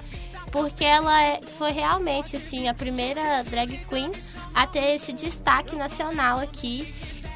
Porque 0.51 0.85
ela 0.85 1.21
é- 1.21 1.41
foi 1.57 1.71
realmente 1.71 2.37
assim 2.37 2.67
a 2.69 2.73
primeira 2.73 3.43
drag 3.43 3.77
queen 3.89 4.11
a 4.53 4.65
ter 4.67 4.95
esse 4.95 5.11
destaque 5.11 5.75
nacional 5.75 6.39
aqui. 6.39 6.93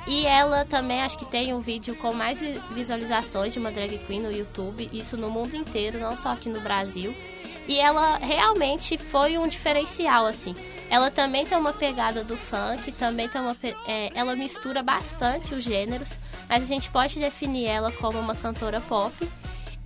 E 0.07 0.25
ela 0.25 0.63
também 0.65 1.01
acho 1.01 1.17
que 1.19 1.25
tem 1.25 1.53
um 1.53 1.59
vídeo 1.59 1.93
com 1.95 2.13
mais 2.13 2.39
vi- 2.39 2.59
visualizações 2.71 3.51
de 3.53 3.59
uma 3.59 3.69
drag 3.71 3.97
queen 4.07 4.21
no 4.21 4.31
YouTube, 4.31 4.89
isso 4.93 5.15
no 5.17 5.29
mundo 5.29 5.55
inteiro, 5.55 5.99
não 5.99 6.15
só 6.15 6.29
aqui 6.29 6.49
no 6.49 6.61
Brasil. 6.61 7.13
E 7.69 7.77
ela 7.79 8.17
realmente 8.17 8.97
foi 8.97 9.37
um 9.37 9.47
diferencial, 9.47 10.25
assim. 10.25 10.55
Ela 10.89 11.11
também 11.11 11.45
tem 11.45 11.55
uma 11.55 11.71
pegada 11.71 12.23
do 12.23 12.35
funk, 12.35 12.91
também 12.93 13.29
tem 13.29 13.39
uma. 13.39 13.55
é, 13.85 14.09
ela 14.15 14.35
mistura 14.35 14.81
bastante 14.81 15.53
os 15.53 15.63
gêneros, 15.63 16.17
mas 16.49 16.63
a 16.63 16.65
gente 16.65 16.89
pode 16.89 17.19
definir 17.19 17.67
ela 17.67 17.91
como 17.91 18.17
uma 18.17 18.33
cantora 18.33 18.81
pop. 18.81 19.13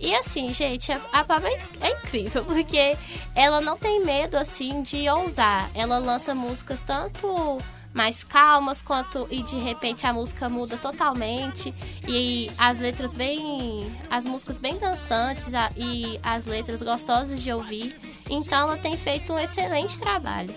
E 0.00 0.14
assim, 0.14 0.52
gente, 0.54 0.90
a, 0.92 0.98
a 1.12 1.24
é, 1.46 1.88
é 1.88 1.92
incrível, 1.92 2.42
porque 2.46 2.96
ela 3.34 3.60
não 3.60 3.76
tem 3.76 4.02
medo, 4.02 4.38
assim, 4.38 4.82
de 4.82 5.06
ousar. 5.10 5.70
Ela 5.74 5.98
lança 5.98 6.34
músicas 6.34 6.80
tanto 6.80 7.58
mais 7.94 8.24
calmas 8.24 8.82
quanto 8.82 9.26
e 9.30 9.42
de 9.44 9.56
repente 9.56 10.06
a 10.06 10.12
música 10.12 10.48
muda 10.48 10.76
totalmente. 10.76 11.72
E 12.06 12.50
as 12.58 12.78
letras 12.80 13.12
bem 13.12 13.90
as 14.10 14.24
músicas 14.24 14.58
bem 14.58 14.76
dançantes 14.78 15.52
e 15.76 16.18
as 16.22 16.44
letras 16.44 16.82
gostosas 16.82 17.40
de 17.40 17.52
ouvir. 17.52 17.96
Então 18.28 18.68
ela 18.68 18.76
tem 18.76 18.98
feito 18.98 19.32
um 19.32 19.38
excelente 19.38 19.98
trabalho. 19.98 20.54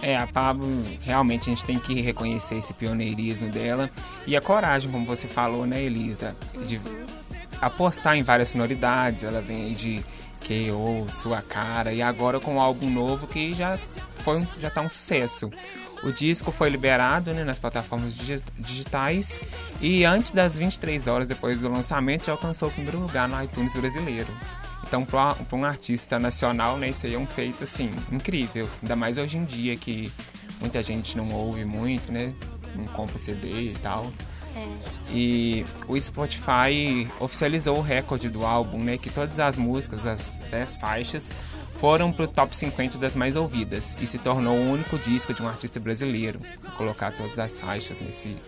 É, 0.00 0.16
a 0.16 0.26
Pablo, 0.26 0.66
realmente 1.00 1.50
a 1.50 1.52
gente 1.52 1.64
tem 1.64 1.78
que 1.78 2.00
reconhecer 2.00 2.56
esse 2.56 2.72
pioneirismo 2.72 3.50
dela. 3.50 3.90
E 4.26 4.36
a 4.36 4.40
coragem, 4.40 4.90
como 4.90 5.04
você 5.04 5.26
falou, 5.26 5.66
né, 5.66 5.82
Elisa, 5.82 6.36
de 6.66 6.80
apostar 7.60 8.16
em 8.16 8.22
várias 8.22 8.50
sonoridades. 8.50 9.24
Ela 9.24 9.40
vem 9.40 9.64
aí 9.64 9.74
de 9.74 10.04
KO, 10.40 11.10
Sua 11.10 11.40
Cara. 11.42 11.92
E 11.92 12.02
agora 12.02 12.38
com 12.38 12.56
um 12.56 12.60
álbum 12.60 12.90
novo 12.90 13.26
que 13.26 13.54
já 13.54 13.78
foi 14.18 14.38
um, 14.38 14.46
já 14.60 14.70
tá 14.70 14.80
um 14.82 14.88
sucesso. 14.88 15.50
O 16.04 16.12
disco 16.12 16.52
foi 16.52 16.68
liberado 16.68 17.32
né, 17.32 17.44
nas 17.44 17.58
plataformas 17.58 18.14
digi- 18.14 18.42
digitais 18.58 19.40
e 19.80 20.04
antes 20.04 20.32
das 20.32 20.56
23 20.56 21.06
horas 21.06 21.26
depois 21.28 21.60
do 21.60 21.68
lançamento 21.68 22.26
já 22.26 22.32
alcançou 22.32 22.68
o 22.68 22.70
primeiro 22.70 22.98
lugar 22.98 23.28
no 23.28 23.42
iTunes 23.42 23.74
brasileiro. 23.74 24.28
Então, 24.86 25.02
para 25.04 25.34
um 25.52 25.64
artista 25.64 26.18
nacional, 26.18 26.76
né, 26.76 26.90
isso 26.90 27.06
aí 27.06 27.14
é 27.14 27.18
um 27.18 27.26
feito, 27.26 27.64
assim, 27.64 27.90
incrível. 28.12 28.68
Ainda 28.82 28.94
mais 28.94 29.16
hoje 29.16 29.38
em 29.38 29.44
dia 29.44 29.74
que 29.76 30.12
muita 30.60 30.82
gente 30.82 31.16
não 31.16 31.32
ouve 31.32 31.64
muito, 31.64 32.12
né? 32.12 32.34
Não 32.76 32.84
compra 32.84 33.18
CD 33.18 33.62
e 33.62 33.74
tal. 33.82 34.12
É. 34.54 34.68
E 35.10 35.64
o 35.88 36.00
Spotify 36.00 37.08
oficializou 37.18 37.78
o 37.78 37.80
recorde 37.80 38.28
do 38.28 38.44
álbum, 38.44 38.78
né? 38.78 38.98
Que 38.98 39.08
todas 39.10 39.40
as 39.40 39.56
músicas, 39.56 40.06
as 40.06 40.38
10 40.50 40.76
faixas, 40.76 41.32
foram 41.84 42.10
pro 42.10 42.26
top 42.26 42.56
50 42.56 42.96
das 42.96 43.14
mais 43.14 43.36
ouvidas. 43.36 43.94
E 44.00 44.06
se 44.06 44.18
tornou 44.18 44.56
o 44.56 44.70
único 44.70 44.98
disco 44.98 45.34
de 45.34 45.42
um 45.42 45.48
artista 45.48 45.78
brasileiro 45.78 46.40
colocar 46.78 47.12
todas 47.12 47.38
as 47.38 47.60
faixas 47.60 48.00
nesse 48.00 48.38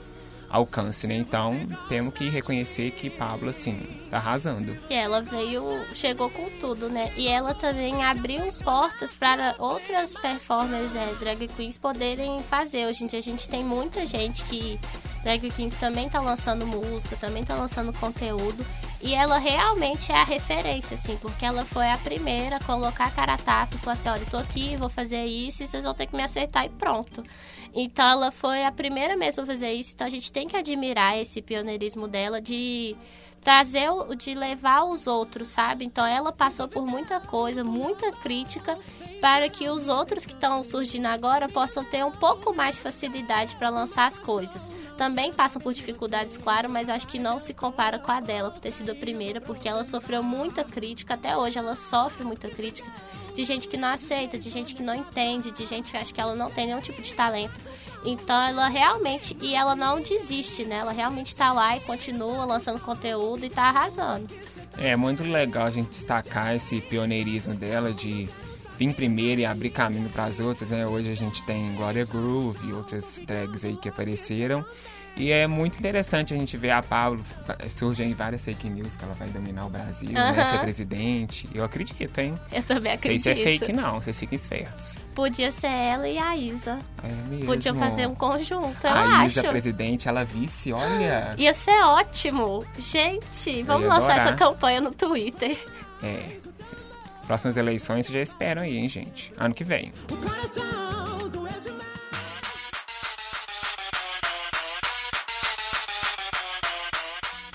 alcance, 0.48 1.06
né? 1.06 1.16
Então, 1.16 1.54
temos 1.86 2.14
que 2.14 2.30
reconhecer 2.30 2.92
que 2.92 3.10
Pablo, 3.10 3.50
assim, 3.50 3.86
tá 4.10 4.16
arrasando. 4.16 4.74
E 4.88 4.94
ela 4.94 5.20
veio, 5.20 5.62
chegou 5.92 6.30
com 6.30 6.48
tudo, 6.58 6.88
né? 6.88 7.12
E 7.14 7.28
ela 7.28 7.52
também 7.52 8.02
abriu 8.02 8.40
portas 8.64 9.14
para 9.14 9.54
outras 9.58 10.14
performers 10.14 10.96
é, 10.96 11.12
drag 11.20 11.46
queens 11.48 11.76
poderem 11.76 12.42
fazer. 12.44 12.86
Hoje 12.86 13.04
em 13.04 13.06
dia 13.06 13.18
a 13.18 13.22
gente 13.22 13.46
tem 13.50 13.62
muita 13.62 14.06
gente 14.06 14.42
que 14.44 14.80
drag 15.22 15.50
queen 15.50 15.68
que 15.68 15.76
também 15.76 16.08
tá 16.08 16.20
lançando 16.20 16.66
música, 16.66 17.18
também 17.20 17.44
tá 17.44 17.54
lançando 17.54 17.92
conteúdo. 17.92 18.64
E 19.06 19.14
ela 19.14 19.38
realmente 19.38 20.10
é 20.10 20.16
a 20.16 20.24
referência, 20.24 20.94
assim, 20.94 21.16
porque 21.18 21.44
ela 21.44 21.64
foi 21.64 21.88
a 21.88 21.96
primeira 21.96 22.56
a 22.56 22.64
colocar 22.64 23.04
a 23.04 23.10
cara 23.12 23.36
tapa 23.36 23.76
e 23.76 23.78
falou 23.78 23.92
assim, 23.92 24.08
olha, 24.08 24.22
eu 24.22 24.26
tô 24.26 24.36
aqui, 24.36 24.76
vou 24.76 24.88
fazer 24.88 25.24
isso 25.24 25.62
e 25.62 25.68
vocês 25.68 25.84
vão 25.84 25.94
ter 25.94 26.08
que 26.08 26.16
me 26.16 26.24
aceitar 26.24 26.66
e 26.66 26.70
pronto. 26.70 27.22
Então 27.72 28.04
ela 28.04 28.32
foi 28.32 28.64
a 28.64 28.72
primeira 28.72 29.16
mesmo 29.16 29.44
a 29.44 29.46
fazer 29.46 29.72
isso, 29.74 29.92
então 29.94 30.08
a 30.08 30.10
gente 30.10 30.32
tem 30.32 30.48
que 30.48 30.56
admirar 30.56 31.16
esse 31.16 31.40
pioneirismo 31.40 32.08
dela 32.08 32.40
de 32.40 32.96
trazer, 33.40 33.88
de 34.18 34.34
levar 34.34 34.82
os 34.82 35.06
outros, 35.06 35.46
sabe? 35.46 35.84
Então 35.84 36.04
ela 36.04 36.32
passou 36.32 36.66
por 36.66 36.84
muita 36.84 37.20
coisa, 37.20 37.62
muita 37.62 38.10
crítica, 38.10 38.76
para 39.20 39.48
que 39.48 39.68
os 39.68 39.88
outros 39.88 40.24
que 40.24 40.32
estão 40.32 40.62
surgindo 40.62 41.06
agora 41.06 41.48
possam 41.48 41.84
ter 41.84 42.04
um 42.04 42.10
pouco 42.10 42.54
mais 42.54 42.76
de 42.76 42.82
facilidade 42.82 43.56
para 43.56 43.70
lançar 43.70 44.06
as 44.06 44.18
coisas. 44.18 44.70
Também 44.96 45.32
passam 45.32 45.60
por 45.60 45.72
dificuldades, 45.72 46.36
claro, 46.36 46.70
mas 46.70 46.88
acho 46.88 47.08
que 47.08 47.18
não 47.18 47.40
se 47.40 47.54
compara 47.54 47.98
com 47.98 48.12
a 48.12 48.20
dela 48.20 48.50
por 48.50 48.60
ter 48.60 48.72
sido 48.72 48.90
a 48.90 48.94
primeira, 48.94 49.40
porque 49.40 49.68
ela 49.68 49.84
sofreu 49.84 50.22
muita 50.22 50.64
crítica, 50.64 51.14
até 51.14 51.36
hoje 51.36 51.58
ela 51.58 51.74
sofre 51.74 52.24
muita 52.24 52.48
crítica 52.48 52.90
de 53.34 53.44
gente 53.44 53.68
que 53.68 53.76
não 53.76 53.88
aceita, 53.88 54.38
de 54.38 54.48
gente 54.48 54.74
que 54.74 54.82
não 54.82 54.94
entende, 54.94 55.50
de 55.50 55.66
gente 55.66 55.92
que 55.92 55.98
acha 55.98 56.12
que 56.12 56.20
ela 56.20 56.34
não 56.34 56.50
tem 56.50 56.66
nenhum 56.66 56.80
tipo 56.80 57.02
de 57.02 57.12
talento. 57.12 57.54
Então 58.02 58.40
ela 58.40 58.68
realmente, 58.68 59.36
e 59.42 59.54
ela 59.54 59.76
não 59.76 60.00
desiste, 60.00 60.64
né? 60.64 60.76
Ela 60.76 60.92
realmente 60.92 61.34
tá 61.34 61.52
lá 61.52 61.76
e 61.76 61.80
continua 61.80 62.46
lançando 62.46 62.80
conteúdo 62.80 63.44
e 63.44 63.50
tá 63.50 63.64
arrasando. 63.64 64.26
É 64.78 64.96
muito 64.96 65.22
legal 65.22 65.66
a 65.66 65.70
gente 65.70 65.90
destacar 65.90 66.54
esse 66.54 66.80
pioneirismo 66.80 67.54
dela 67.54 67.92
de 67.92 68.28
vir 68.78 68.94
primeiro 68.94 69.40
e 69.40 69.46
abrir 69.46 69.70
caminho 69.70 70.08
para 70.10 70.24
as 70.24 70.40
outras, 70.40 70.68
né? 70.68 70.86
Hoje 70.86 71.10
a 71.10 71.14
gente 71.14 71.42
tem 71.44 71.74
Gloria 71.74 72.04
Groove 72.04 72.68
e 72.68 72.72
outras 72.72 73.20
drags 73.26 73.64
aí 73.64 73.76
que 73.76 73.88
apareceram. 73.88 74.64
E 75.18 75.32
é 75.32 75.46
muito 75.46 75.78
interessante 75.78 76.34
a 76.34 76.36
gente 76.36 76.58
ver 76.58 76.72
a 76.72 76.82
Pablo, 76.82 77.24
surgem 77.70 78.12
várias 78.12 78.44
fake 78.44 78.68
news 78.68 78.96
que 78.96 79.02
ela 79.02 79.14
vai 79.14 79.26
dominar 79.28 79.64
o 79.64 79.70
Brasil, 79.70 80.10
né? 80.10 80.20
Aham. 80.20 80.50
Ser 80.50 80.58
presidente. 80.58 81.48
Eu 81.54 81.64
acredito, 81.64 82.18
hein? 82.18 82.34
Eu 82.52 82.62
também 82.62 82.92
Não 82.92 83.00
sei 83.00 83.16
acredito. 83.16 83.22
se 83.22 83.30
é 83.30 83.34
fake 83.58 83.72
não, 83.72 83.98
vocês 83.98 84.18
fiquem 84.20 84.36
espertos. 84.36 84.96
Podia 85.14 85.50
ser 85.50 85.68
ela 85.68 86.06
e 86.06 86.18
a 86.18 86.36
Isa. 86.36 86.78
É 87.02 87.08
mesmo. 87.30 87.46
Podiam 87.46 87.74
fazer 87.76 88.06
um 88.06 88.14
conjunto, 88.14 88.84
eu 88.86 88.90
a 88.90 89.20
acho. 89.20 89.38
Isa 89.38 89.48
presidente, 89.48 90.06
ela 90.06 90.22
vice, 90.22 90.70
olha. 90.70 91.34
Ia 91.38 91.54
ser 91.54 91.82
ótimo. 91.82 92.62
Gente, 92.78 93.62
vamos 93.62 93.88
lançar 93.88 94.18
essa 94.18 94.34
campanha 94.34 94.82
no 94.82 94.92
Twitter. 94.92 95.56
É. 96.02 96.28
sim. 96.62 96.76
Próximas 97.26 97.56
eleições 97.56 98.06
já 98.06 98.20
esperam 98.20 98.62
aí, 98.62 98.76
hein, 98.76 98.88
gente? 98.88 99.32
Ano 99.36 99.52
que 99.54 99.64
vem. 99.64 99.92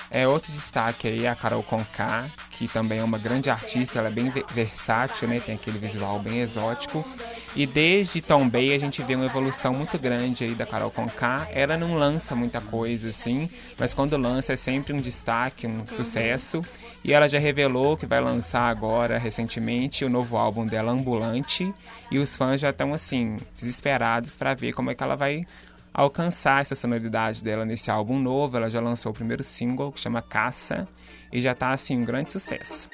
É 0.10 0.28
outro 0.28 0.52
destaque 0.52 1.08
aí 1.08 1.26
a 1.26 1.34
Carol 1.36 1.64
Conká, 1.64 2.26
que 2.52 2.68
também 2.68 3.00
é 3.00 3.04
uma 3.04 3.18
grande 3.18 3.50
artista, 3.50 3.98
ela 4.00 4.10
é 4.10 4.12
bem 4.12 4.30
ve- 4.30 4.46
versátil, 4.52 5.28
né? 5.28 5.40
Tem 5.40 5.56
aquele 5.56 5.80
visual 5.80 6.20
bem 6.20 6.40
exótico. 6.42 7.06
E 7.54 7.66
desde 7.66 8.22
Tom 8.22 8.48
Bay 8.48 8.74
a 8.74 8.80
gente 8.80 9.04
vê 9.04 9.14
uma 9.14 9.26
evolução 9.26 9.74
muito 9.74 10.00
grande 10.00 10.46
aí 10.46 10.56
da 10.56 10.66
Carol 10.66 10.90
Conká. 10.90 11.48
Ela 11.52 11.76
não 11.78 11.96
lança 11.96 12.34
muita 12.34 12.62
coisa 12.62 13.10
assim, 13.10 13.50
mas 13.78 13.94
quando 13.94 14.16
lança 14.16 14.54
é 14.54 14.56
sempre 14.56 14.94
um 14.94 14.98
destaque, 14.98 15.68
um 15.68 15.86
sucesso. 15.86 16.62
E 17.04 17.12
ela 17.12 17.28
já 17.28 17.40
revelou 17.40 17.98
que 17.98 18.06
vai 18.06 18.22
lançar 18.22 18.70
agora 18.70 19.18
recentemente 19.18 20.06
o 20.06 20.10
novo 20.10 20.38
álbum 20.38 20.66
dela 20.66 20.94
Ambulante, 20.94 21.74
e 22.10 22.20
os 22.20 22.38
fãs 22.38 22.62
já 22.62 22.70
estão 22.70 22.94
assim 22.94 23.36
desesperados 23.54 24.36
para 24.36 24.54
ver 24.54 24.74
como 24.74 24.90
é 24.90 24.96
que 24.96 25.04
ela 25.04 25.16
vai 25.16 25.46
alcançar 25.94 26.62
essa 26.62 26.76
sonoridade 26.76 27.44
dela 27.44 27.66
nesse 27.66 27.92
álbum 27.92 28.18
novo. 28.18 28.56
Ela 28.56 28.70
já 28.70 28.80
lançou 28.80 29.12
o 29.12 29.16
primeiro 29.16 29.44
single, 29.44 29.92
que 29.92 30.00
chama 30.00 30.22
Caça, 30.22 30.88
e 31.34 31.42
já 31.42 31.54
tá 31.54 31.72
assim 31.74 31.98
um 31.98 32.06
grande 32.06 32.32
sucesso. 32.32 32.90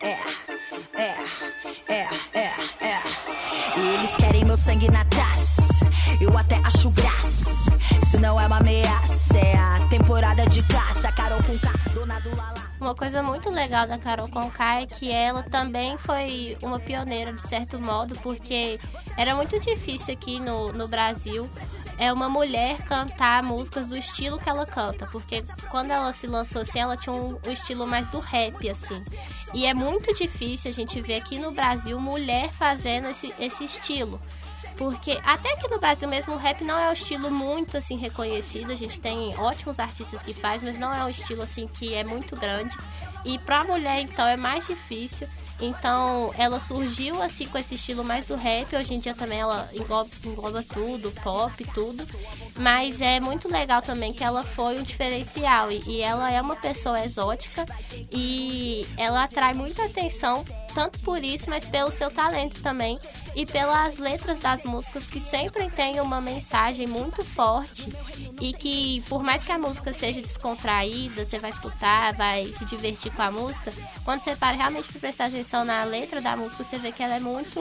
É. 0.00 0.49
É, 1.00 1.14
é, 1.88 2.08
é, 2.34 2.50
é. 2.84 3.94
Eles 3.94 4.14
querem 4.16 4.44
meu 4.44 4.54
sangue 4.54 4.90
na 4.90 5.02
taça. 5.06 5.62
Eu 6.20 6.36
até 6.36 6.56
acho 6.56 6.90
graça. 6.90 7.70
Isso 8.02 8.20
não 8.20 8.38
é 8.38 8.46
uma 8.46 8.58
ameaça. 8.58 9.38
É 9.38 9.56
a 9.56 9.88
temporada 9.88 10.46
de 10.46 10.62
caça. 10.64 11.10
Carol 11.12 11.42
com 11.42 11.58
K, 11.58 11.70
dona 11.94 12.20
do 12.20 12.36
Lala. 12.36 12.60
Uma 12.78 12.94
coisa 12.94 13.22
muito 13.22 13.48
legal 13.48 13.86
da 13.86 13.96
Carol 13.96 14.28
Conká 14.28 14.82
é 14.82 14.86
que 14.86 15.10
ela 15.10 15.42
também 15.42 15.96
foi 15.96 16.58
uma 16.62 16.78
pioneira, 16.78 17.32
de 17.32 17.42
certo 17.48 17.80
modo, 17.80 18.14
porque 18.16 18.78
era 19.16 19.34
muito 19.34 19.58
difícil 19.58 20.12
aqui 20.12 20.38
no, 20.38 20.70
no 20.72 20.86
Brasil 20.86 21.48
é 22.00 22.10
uma 22.10 22.30
mulher 22.30 22.78
cantar 22.86 23.42
músicas 23.42 23.86
do 23.86 23.94
estilo 23.94 24.38
que 24.38 24.48
ela 24.48 24.64
canta, 24.64 25.06
porque 25.12 25.44
quando 25.70 25.90
ela 25.90 26.10
se 26.14 26.26
lançou 26.26 26.62
assim, 26.62 26.78
ela 26.78 26.96
tinha 26.96 27.14
um, 27.14 27.38
um 27.46 27.52
estilo 27.52 27.86
mais 27.86 28.06
do 28.06 28.18
rap, 28.18 28.70
assim. 28.70 29.04
E 29.52 29.66
é 29.66 29.74
muito 29.74 30.14
difícil 30.14 30.70
a 30.70 30.74
gente 30.74 30.98
ver 31.02 31.16
aqui 31.16 31.38
no 31.38 31.52
Brasil 31.52 32.00
mulher 32.00 32.50
fazendo 32.54 33.08
esse, 33.08 33.34
esse 33.38 33.64
estilo. 33.64 34.18
Porque 34.78 35.20
até 35.24 35.52
aqui 35.52 35.68
no 35.68 35.78
Brasil 35.78 36.08
mesmo 36.08 36.32
o 36.32 36.38
rap 36.38 36.64
não 36.64 36.78
é 36.78 36.88
um 36.88 36.92
estilo 36.94 37.30
muito 37.30 37.76
assim 37.76 37.98
reconhecido. 37.98 38.72
A 38.72 38.76
gente 38.76 38.98
tem 38.98 39.36
ótimos 39.36 39.78
artistas 39.78 40.22
que 40.22 40.32
faz, 40.32 40.62
mas 40.62 40.78
não 40.78 40.94
é 40.94 41.04
um 41.04 41.10
estilo 41.10 41.42
assim 41.42 41.68
que 41.68 41.92
é 41.92 42.02
muito 42.02 42.34
grande. 42.34 42.78
E 43.26 43.38
pra 43.40 43.62
mulher 43.64 44.00
então 44.00 44.26
é 44.26 44.38
mais 44.38 44.66
difícil. 44.66 45.28
Então 45.60 46.32
ela 46.38 46.58
surgiu 46.58 47.22
assim 47.22 47.46
com 47.46 47.58
esse 47.58 47.74
estilo 47.74 48.02
mais 48.02 48.26
do 48.26 48.36
rap. 48.36 48.74
Hoje 48.74 48.94
em 48.94 48.98
dia 48.98 49.14
também 49.14 49.40
ela 49.40 49.68
engloba, 49.74 50.10
engloba 50.24 50.62
tudo, 50.62 51.10
pop, 51.22 51.64
tudo. 51.74 52.06
Mas 52.58 53.00
é 53.00 53.20
muito 53.20 53.48
legal 53.48 53.82
também 53.82 54.12
que 54.12 54.24
ela 54.24 54.42
foi 54.42 54.78
um 54.78 54.82
diferencial. 54.82 55.70
E, 55.70 55.82
e 55.86 56.00
ela 56.00 56.30
é 56.30 56.40
uma 56.40 56.56
pessoa 56.56 57.04
exótica 57.04 57.66
e 58.10 58.86
ela 58.96 59.24
atrai 59.24 59.54
muita 59.54 59.84
atenção 59.84 60.44
tanto 60.70 60.98
por 61.00 61.22
isso, 61.22 61.48
mas 61.48 61.64
pelo 61.64 61.90
seu 61.90 62.10
talento 62.10 62.62
também 62.62 62.98
e 63.34 63.46
pelas 63.46 63.98
letras 63.98 64.38
das 64.38 64.64
músicas 64.64 65.06
que 65.06 65.20
sempre 65.20 65.70
tem 65.70 66.00
uma 66.00 66.20
mensagem 66.20 66.86
muito 66.86 67.24
forte 67.24 67.90
e 68.40 68.52
que 68.52 69.02
por 69.08 69.22
mais 69.22 69.44
que 69.44 69.52
a 69.52 69.58
música 69.58 69.92
seja 69.92 70.20
descontraída, 70.20 71.24
você 71.24 71.38
vai 71.38 71.50
escutar, 71.50 72.14
vai 72.14 72.46
se 72.46 72.64
divertir 72.64 73.12
com 73.12 73.22
a 73.22 73.30
música, 73.30 73.72
quando 74.04 74.20
você 74.20 74.34
para 74.34 74.56
realmente 74.56 74.88
para 74.88 75.00
prestar 75.00 75.26
atenção 75.26 75.64
na 75.64 75.84
letra 75.84 76.20
da 76.20 76.36
música, 76.36 76.64
você 76.64 76.78
vê 76.78 76.92
que 76.92 77.02
ela 77.02 77.16
é 77.16 77.20
muito 77.20 77.60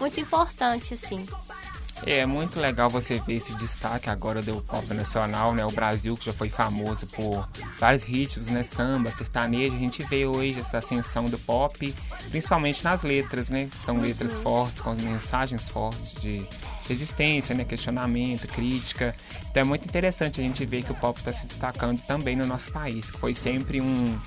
muito 0.00 0.20
importante 0.20 0.94
assim. 0.94 1.26
É 2.06 2.26
muito 2.26 2.60
legal 2.60 2.90
você 2.90 3.18
ver 3.18 3.36
esse 3.36 3.54
destaque 3.54 4.10
agora 4.10 4.42
do 4.42 4.60
pop 4.60 4.92
nacional, 4.92 5.54
né? 5.54 5.64
O 5.64 5.70
Brasil 5.70 6.14
que 6.16 6.26
já 6.26 6.34
foi 6.34 6.50
famoso 6.50 7.06
por 7.06 7.48
vários 7.78 8.02
ritmos, 8.02 8.48
né? 8.48 8.62
Samba, 8.62 9.10
sertanejo. 9.10 9.74
A 9.74 9.78
gente 9.78 10.02
vê 10.02 10.26
hoje 10.26 10.60
essa 10.60 10.78
ascensão 10.78 11.24
do 11.24 11.38
pop, 11.38 11.94
principalmente 12.30 12.84
nas 12.84 13.02
letras, 13.02 13.48
né? 13.48 13.70
São 13.82 13.96
letras 13.96 14.38
fortes, 14.38 14.82
com 14.82 14.94
mensagens 14.94 15.66
fortes 15.66 16.12
de 16.20 16.46
resistência, 16.86 17.54
né? 17.54 17.64
Questionamento, 17.64 18.46
crítica. 18.48 19.16
Então 19.50 19.62
é 19.62 19.64
muito 19.64 19.86
interessante 19.86 20.42
a 20.42 20.44
gente 20.44 20.66
ver 20.66 20.84
que 20.84 20.92
o 20.92 20.96
pop 20.96 21.18
está 21.18 21.32
se 21.32 21.46
destacando 21.46 22.00
também 22.02 22.36
no 22.36 22.46
nosso 22.46 22.70
país, 22.70 23.10
que 23.10 23.18
foi 23.18 23.34
sempre 23.34 23.80
um, 23.80 24.18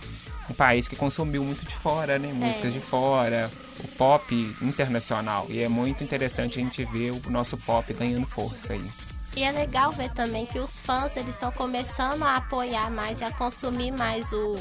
um 0.50 0.54
país 0.54 0.88
que 0.88 0.96
consumiu 0.96 1.44
muito 1.44 1.66
de 1.66 1.76
fora, 1.76 2.18
né? 2.18 2.32
Músicas 2.34 2.74
de 2.74 2.80
fora, 2.80 3.52
o 3.84 3.88
pop 3.90 4.34
internacional. 4.62 5.46
E 5.50 5.62
é 5.62 5.68
muito 5.68 6.04
interessante 6.04 6.60
a 6.60 6.64
gente 6.64 6.84
ver 6.86 7.12
o 7.12 7.30
nosso 7.30 7.58
pop 7.58 7.92
ganhando 7.94 8.26
força 8.26 8.74
aí. 8.74 8.90
E 9.38 9.44
é 9.44 9.52
legal 9.52 9.92
ver 9.92 10.12
também 10.14 10.48
que 10.48 10.58
os 10.58 10.80
fãs 10.80 11.16
eles 11.16 11.36
estão 11.36 11.52
começando 11.52 12.24
a 12.24 12.38
apoiar 12.38 12.90
mais 12.90 13.22
e 13.22 13.24
a 13.24 13.32
consumir 13.32 13.92
mais 13.92 14.32
o, 14.32 14.56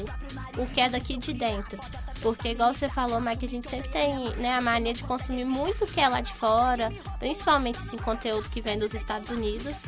o 0.59 0.67
que 0.67 0.83
é 0.83 0.89
daqui 0.91 1.17
de 1.17 1.33
dentro. 1.33 1.79
Porque, 2.21 2.49
igual 2.49 2.75
você 2.75 2.87
falou, 2.87 3.19
Mike, 3.19 3.47
a 3.47 3.49
gente 3.49 3.71
sempre 3.71 3.89
tem 3.89 4.29
né, 4.37 4.53
a 4.53 4.61
mania 4.61 4.93
de 4.93 5.03
consumir 5.03 5.47
muito 5.47 5.85
o 5.85 5.87
que 5.87 5.99
é 5.99 6.07
lá 6.07 6.21
de 6.21 6.35
fora, 6.35 6.93
principalmente 7.19 7.79
esse 7.79 7.97
conteúdo 7.97 8.51
que 8.51 8.61
vem 8.61 8.79
dos 8.79 8.93
Estados 8.93 9.31
Unidos. 9.31 9.85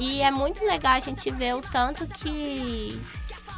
E 0.00 0.20
é 0.20 0.30
muito 0.32 0.64
legal 0.64 0.94
a 0.94 1.00
gente 1.00 1.30
ver 1.30 1.54
o 1.54 1.62
tanto 1.62 2.04
que 2.08 3.00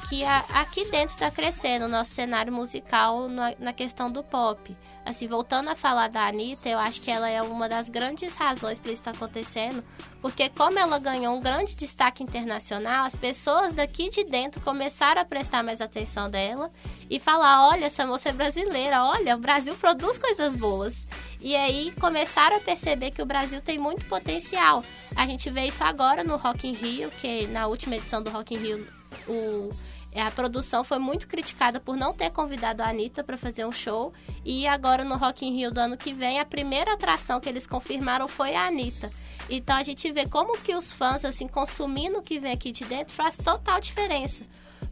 que 0.08 0.24
a, 0.24 0.38
aqui 0.54 0.84
dentro 0.90 1.14
está 1.14 1.30
crescendo 1.30 1.86
o 1.86 1.88
nosso 1.88 2.12
cenário 2.12 2.52
musical 2.52 3.28
na, 3.28 3.54
na, 3.58 3.72
questão 3.72 4.10
do 4.10 4.22
pop. 4.22 4.76
Assim, 5.04 5.26
voltando 5.26 5.68
a 5.68 5.76
falar 5.76 6.08
da 6.08 6.26
Anitta, 6.26 6.68
eu 6.68 6.78
acho 6.78 7.00
que 7.00 7.10
ela 7.10 7.28
é 7.28 7.42
uma 7.42 7.68
das 7.68 7.88
grandes 7.88 8.36
razões 8.36 8.78
para 8.78 8.92
isso 8.92 9.00
estar 9.00 9.12
tá 9.12 9.16
acontecendo, 9.16 9.82
porque 10.20 10.48
como 10.48 10.78
ela 10.78 10.98
ganhou 10.98 11.36
um 11.36 11.40
grande 11.40 11.74
destaque 11.74 12.22
internacional, 12.22 13.04
as 13.04 13.16
pessoas 13.16 13.74
daqui 13.74 14.08
de 14.08 14.24
dentro 14.24 14.60
começaram 14.60 15.20
a 15.20 15.24
prestar 15.24 15.62
mais 15.62 15.80
atenção 15.80 16.30
dela 16.30 16.70
e 17.08 17.18
falar, 17.18 17.68
olha, 17.68 17.86
essa 17.86 18.06
moça 18.06 18.28
é 18.28 18.32
brasileira, 18.32 19.04
olha, 19.04 19.36
o 19.36 19.40
Brasil 19.40 19.74
produz 19.76 20.18
coisas 20.18 20.54
boas. 20.54 21.06
E 21.40 21.54
aí 21.54 21.92
começaram 22.00 22.56
a 22.56 22.60
perceber 22.60 23.10
que 23.10 23.22
o 23.22 23.26
Brasil 23.26 23.60
tem 23.60 23.78
muito 23.78 24.06
potencial. 24.06 24.82
A 25.14 25.26
gente 25.26 25.50
vê 25.50 25.66
isso 25.66 25.84
agora 25.84 26.24
no 26.24 26.36
Rock 26.36 26.66
in 26.66 26.72
Rio, 26.72 27.10
que 27.10 27.46
na 27.48 27.66
última 27.66 27.96
edição 27.96 28.22
do 28.22 28.30
Rock 28.30 28.54
in 28.54 28.58
Rio 28.58 28.88
o 29.28 29.70
a 30.20 30.30
produção 30.30 30.82
foi 30.82 30.98
muito 30.98 31.28
criticada 31.28 31.78
por 31.78 31.96
não 31.96 32.12
ter 32.12 32.30
convidado 32.30 32.82
a 32.82 32.88
Anitta 32.88 33.22
para 33.22 33.36
fazer 33.36 33.66
um 33.66 33.72
show. 33.72 34.12
E 34.44 34.66
agora 34.66 35.04
no 35.04 35.16
Rock 35.16 35.46
in 35.46 35.54
Rio 35.56 35.70
do 35.70 35.78
ano 35.78 35.96
que 35.96 36.12
vem, 36.12 36.40
a 36.40 36.44
primeira 36.44 36.94
atração 36.94 37.40
que 37.40 37.48
eles 37.48 37.66
confirmaram 37.66 38.26
foi 38.26 38.54
a 38.54 38.66
Anitta. 38.66 39.10
Então 39.48 39.76
a 39.76 39.82
gente 39.82 40.10
vê 40.10 40.26
como 40.26 40.58
que 40.58 40.74
os 40.74 40.92
fãs, 40.92 41.24
assim, 41.24 41.46
consumindo 41.46 42.18
o 42.18 42.22
que 42.22 42.40
vem 42.40 42.52
aqui 42.52 42.72
de 42.72 42.84
dentro 42.84 43.14
faz 43.14 43.36
total 43.36 43.80
diferença. 43.80 44.42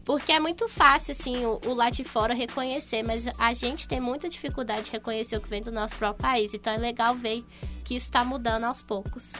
Porque 0.05 0.31
é 0.31 0.39
muito 0.39 0.69
fácil, 0.69 1.13
assim, 1.13 1.43
o, 1.45 1.59
o 1.65 1.73
lá 1.73 1.89
de 1.89 2.03
fora 2.03 2.33
reconhecer, 2.33 3.01
mas 3.01 3.27
a 3.39 3.53
gente 3.53 3.87
tem 3.87 3.99
muita 3.99 4.29
dificuldade 4.29 4.83
de 4.83 4.91
reconhecer 4.91 5.35
o 5.35 5.41
que 5.41 5.49
vem 5.49 5.61
do 5.61 5.71
nosso 5.71 5.95
próprio 5.97 6.21
país. 6.21 6.53
Então 6.53 6.71
é 6.71 6.77
legal 6.77 7.15
ver 7.15 7.43
que 7.83 7.95
isso 7.95 8.05
está 8.05 8.23
mudando 8.23 8.65
aos 8.65 8.81
poucos. 8.81 9.33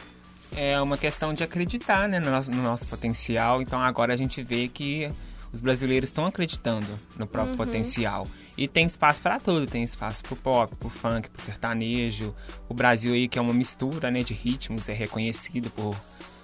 É 0.54 0.80
uma 0.80 0.96
questão 0.96 1.32
de 1.32 1.44
acreditar 1.44 2.08
né, 2.08 2.18
no, 2.18 2.30
nosso, 2.30 2.50
no 2.50 2.62
nosso 2.62 2.86
potencial. 2.86 3.62
Então 3.62 3.80
agora 3.80 4.12
a 4.12 4.16
gente 4.16 4.42
vê 4.42 4.68
que 4.68 5.12
os 5.52 5.60
brasileiros 5.60 6.08
estão 6.08 6.26
acreditando 6.26 6.98
no 7.16 7.26
próprio 7.26 7.52
uhum. 7.52 7.56
potencial. 7.56 8.28
E 8.56 8.66
tem 8.66 8.86
espaço 8.86 9.20
para 9.20 9.38
tudo, 9.38 9.66
tem 9.66 9.82
espaço 9.82 10.22
pro 10.22 10.36
pop, 10.36 10.74
pro 10.76 10.88
funk, 10.88 11.28
pro 11.28 11.42
sertanejo. 11.42 12.34
O 12.68 12.74
Brasil 12.74 13.12
aí 13.14 13.28
que 13.28 13.38
é 13.38 13.42
uma 13.42 13.54
mistura, 13.54 14.10
né, 14.10 14.22
de 14.22 14.34
ritmos, 14.34 14.88
é 14.88 14.92
reconhecido 14.92 15.70
por 15.70 15.94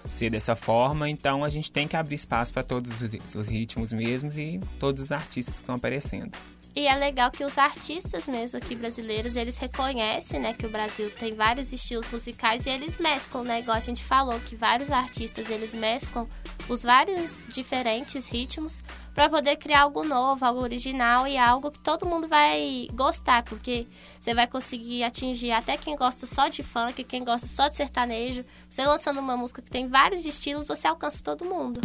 ser 0.09 0.31
dessa 0.31 0.57
forma, 0.57 1.09
então 1.09 1.45
a 1.45 1.49
gente 1.49 1.71
tem 1.71 1.87
que 1.87 1.97
abrir 1.97 2.17
espaço 2.17 2.53
para 2.53 2.63
todos 2.63 3.01
os, 3.01 3.35
os 3.35 3.49
ritmos 3.49 3.93
mesmos 3.93 4.37
e 4.37 4.61
todos 4.79 5.03
os 5.05 5.13
artistas 5.13 5.55
que 5.55 5.61
estão 5.61 5.77
aparecendo. 5.77 6.33
E 6.75 6.87
é 6.87 6.95
legal 6.95 7.31
que 7.31 7.45
os 7.45 7.59
artistas 7.59 8.27
mesmo 8.27 8.59
aqui 8.59 8.75
brasileiros, 8.75 9.37
eles 9.37 9.59
reconhecem, 9.59 10.41
né, 10.41 10.55
que 10.55 10.65
o 10.65 10.71
Brasil 10.71 11.11
tem 11.11 11.35
vários 11.35 11.71
estilos 11.71 12.11
musicais 12.11 12.65
e 12.65 12.71
eles 12.71 12.97
mesclam, 12.97 13.45
né, 13.45 13.61
igual 13.61 13.77
a 13.77 13.81
gente 13.81 14.03
falou, 14.03 14.41
que 14.41 14.57
vários 14.57 14.91
artistas, 14.91 15.51
eles 15.51 15.75
mesclam 15.75 16.27
os 16.71 16.83
vários 16.83 17.45
diferentes 17.49 18.27
ritmos 18.27 18.83
para 19.15 19.29
poder 19.29 19.57
criar 19.57 19.83
algo 19.83 20.03
novo, 20.03 20.43
algo 20.43 20.61
original 20.61 21.27
e 21.27 21.37
algo 21.37 21.71
que 21.71 21.79
todo 21.79 22.07
mundo 22.07 22.27
vai 22.27 22.89
gostar, 22.95 23.43
porque 23.43 23.87
você 24.19 24.33
vai 24.33 24.47
conseguir 24.47 25.03
atingir 25.03 25.53
até 25.53 25.77
quem 25.77 25.95
gosta 25.95 26.25
só 26.25 26.49
de 26.49 26.63
funk, 26.63 27.05
quem 27.05 27.23
gosta 27.23 27.47
só 27.47 27.69
de 27.69 27.77
sertanejo. 27.77 28.45
Você 28.71 28.83
lançando 28.87 29.21
uma 29.21 29.37
música 29.37 29.61
que 29.61 29.71
tem 29.71 29.89
vários 29.89 30.25
estilos, 30.25 30.67
você 30.67 30.87
alcança 30.87 31.23
todo 31.23 31.45
mundo. 31.45 31.81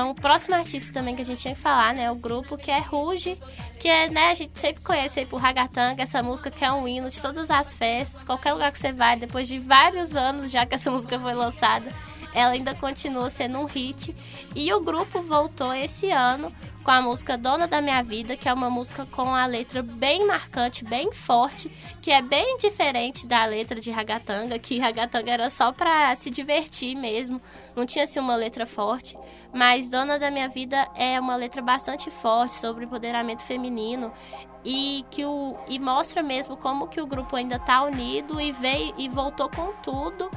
Então, 0.00 0.12
o 0.12 0.14
próximo 0.14 0.54
artista 0.54 0.94
também 0.94 1.14
que 1.14 1.20
a 1.20 1.24
gente 1.26 1.42
tinha 1.42 1.54
que 1.54 1.60
falar, 1.60 1.92
né, 1.92 2.10
o 2.10 2.14
grupo 2.14 2.56
que 2.56 2.70
é 2.70 2.78
Ruge, 2.78 3.38
que 3.78 3.86
é, 3.86 4.08
né, 4.08 4.30
a 4.30 4.34
gente 4.34 4.58
sempre 4.58 4.82
conhece 4.82 5.20
aí 5.20 5.26
por 5.26 5.36
Ragatanga, 5.36 6.02
essa 6.02 6.22
música 6.22 6.50
que 6.50 6.64
é 6.64 6.72
um 6.72 6.88
hino 6.88 7.10
de 7.10 7.20
todas 7.20 7.50
as 7.50 7.74
festas, 7.74 8.24
qualquer 8.24 8.54
lugar 8.54 8.72
que 8.72 8.78
você 8.78 8.94
vai, 8.94 9.16
depois 9.16 9.46
de 9.46 9.58
vários 9.58 10.16
anos 10.16 10.50
já 10.50 10.64
que 10.64 10.74
essa 10.74 10.90
música 10.90 11.20
foi 11.20 11.34
lançada, 11.34 11.92
ela 12.32 12.52
ainda 12.52 12.74
continua 12.74 13.28
sendo 13.28 13.58
um 13.58 13.66
hit. 13.66 14.16
E 14.54 14.72
o 14.72 14.80
grupo 14.80 15.20
voltou 15.20 15.74
esse 15.74 16.10
ano 16.10 16.50
com 16.82 16.90
a 16.90 17.02
música 17.02 17.36
Dona 17.36 17.66
da 17.66 17.80
Minha 17.80 18.02
Vida, 18.02 18.36
que 18.36 18.48
é 18.48 18.52
uma 18.52 18.70
música 18.70 19.04
com 19.06 19.34
a 19.34 19.44
letra 19.46 19.82
bem 19.82 20.26
marcante, 20.26 20.84
bem 20.84 21.12
forte, 21.12 21.70
que 22.00 22.10
é 22.10 22.22
bem 22.22 22.56
diferente 22.56 23.26
da 23.26 23.44
letra 23.44 23.80
de 23.80 23.90
Ragatanga, 23.90 24.58
que 24.58 24.78
Ragatanga 24.78 25.30
era 25.30 25.50
só 25.50 25.72
para 25.72 26.14
se 26.14 26.30
divertir 26.30 26.96
mesmo, 26.96 27.40
não 27.76 27.84
tinha 27.84 28.04
assim 28.04 28.18
uma 28.18 28.34
letra 28.34 28.66
forte. 28.66 29.16
Mas 29.52 29.88
Dona 29.88 30.18
da 30.18 30.30
Minha 30.30 30.48
Vida 30.48 30.88
é 30.94 31.20
uma 31.20 31.36
letra 31.36 31.60
bastante 31.60 32.10
forte 32.10 32.54
sobre 32.54 32.84
empoderamento 32.84 33.42
feminino 33.42 34.12
e 34.64 35.04
que 35.10 35.24
o 35.24 35.56
e 35.68 35.78
mostra 35.78 36.22
mesmo 36.22 36.56
como 36.56 36.88
que 36.88 37.00
o 37.00 37.06
grupo 37.06 37.34
ainda 37.36 37.56
está 37.56 37.82
unido 37.82 38.40
e 38.40 38.52
veio 38.52 38.94
e 38.98 39.08
voltou 39.08 39.48
com 39.48 39.72
tudo 39.82 40.30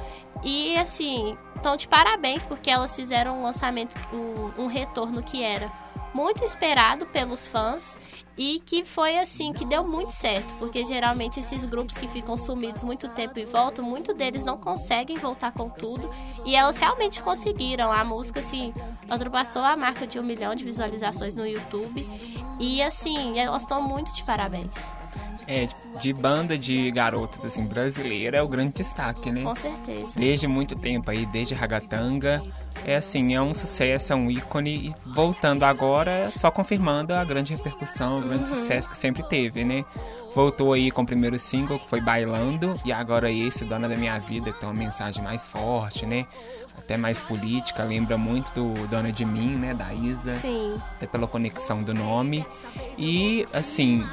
e 0.44 0.78
assim 0.78 1.38
então 1.58 1.76
de 1.76 1.88
parabéns 1.88 2.46
porque 2.46 2.70
elas 2.70 2.96
fizeram 2.96 3.40
um 3.40 3.44
lançamento 3.44 3.96
um, 4.14 4.64
um 4.64 4.68
retorno 4.68 5.22
que 5.22 5.44
era 5.44 5.83
muito 6.14 6.44
esperado 6.44 7.06
pelos 7.08 7.48
fãs 7.48 7.98
e 8.38 8.60
que 8.66 8.84
foi 8.84 9.20
assim 9.20 9.54
que 9.54 9.66
deu 9.66 9.88
muito 9.88 10.12
certo, 10.12 10.54
porque 10.56 10.84
geralmente 10.86 11.40
esses 11.40 11.64
grupos 11.66 11.96
que 11.96 12.08
ficam 12.08 12.36
sumidos 12.36 12.82
muito 12.84 13.08
tempo 13.10 13.38
e 13.38 13.46
voltam, 13.46 13.86
muito 13.86 14.14
deles 14.14 14.44
não 14.44 14.58
conseguem 14.58 15.18
voltar 15.18 15.52
com 15.52 15.70
tudo 15.70 16.10
e 16.46 16.56
elas 16.56 16.78
realmente 16.78 17.22
conseguiram. 17.22 17.92
A 17.92 18.04
música 18.04 18.40
assim 18.40 18.74
ultrapassou 19.10 19.64
a 19.64 19.78
marca 19.78 20.08
de 20.08 20.20
um 20.20 20.24
milhão 20.24 20.56
de 20.56 20.64
visualizações 20.64 21.36
no 21.36 21.46
YouTube 21.46 22.08
e 22.60 22.82
assim 22.82 23.38
elas 23.38 23.64
estão 23.64 23.82
muito 23.82 24.14
de 24.14 24.24
parabéns. 24.24 24.72
É, 25.46 25.68
de 26.00 26.14
banda 26.14 26.58
de 26.58 26.90
garotas, 26.92 27.44
assim, 27.44 27.66
brasileira 27.66 28.38
é 28.38 28.42
o 28.42 28.48
grande 28.48 28.76
destaque, 28.76 29.30
né? 29.30 29.44
Com 29.44 29.54
certeza. 29.54 30.14
Desde 30.16 30.48
muito 30.48 30.74
tempo 30.74 31.12
aí, 31.12 31.26
desde 31.26 31.54
Ragatanga. 31.54 32.42
É 32.86 32.96
assim, 32.98 33.34
é 33.34 33.42
um 33.42 33.54
sucesso, 33.54 34.12
é 34.12 34.16
um 34.16 34.30
ícone. 34.30 34.90
E 34.90 34.96
voltando 35.06 35.64
agora, 35.64 36.30
só 36.34 36.52
confirmando 36.52 37.14
a 37.14 37.24
grande 37.24 37.54
repercussão, 37.54 38.20
o 38.20 38.22
grande 38.22 38.50
Uhum. 38.50 38.56
sucesso 38.58 38.90
que 38.90 38.98
sempre 38.98 39.24
teve, 39.24 39.64
né? 39.64 39.86
Voltou 40.36 40.74
aí 40.74 40.92
com 40.92 41.04
o 41.04 41.06
primeiro 41.06 41.38
single, 41.40 41.80
que 41.80 41.88
foi 41.88 42.02
Bailando. 42.02 42.78
E 42.84 42.92
agora 42.92 43.32
esse, 43.32 43.64
Dona 43.64 43.88
da 43.88 43.96
Minha 43.96 44.18
Vida, 44.20 44.52
que 44.52 44.60
tem 44.60 44.68
uma 44.68 44.76
mensagem 44.76 45.24
mais 45.24 45.48
forte, 45.48 46.06
né? 46.06 46.26
Até 46.78 46.98
mais 46.98 47.22
política, 47.22 47.84
lembra 47.84 48.18
muito 48.18 48.52
do 48.54 48.88
Dona 48.88 49.12
de 49.12 49.24
Mim, 49.24 49.56
né? 49.56 49.74
Da 49.74 49.94
Isa 49.94 50.34
Sim. 50.34 50.76
até 50.96 51.06
pela 51.08 51.28
conexão 51.28 51.84
do 51.84 51.94
nome. 51.94 52.46
E, 52.98 53.46
assim, 53.54 54.04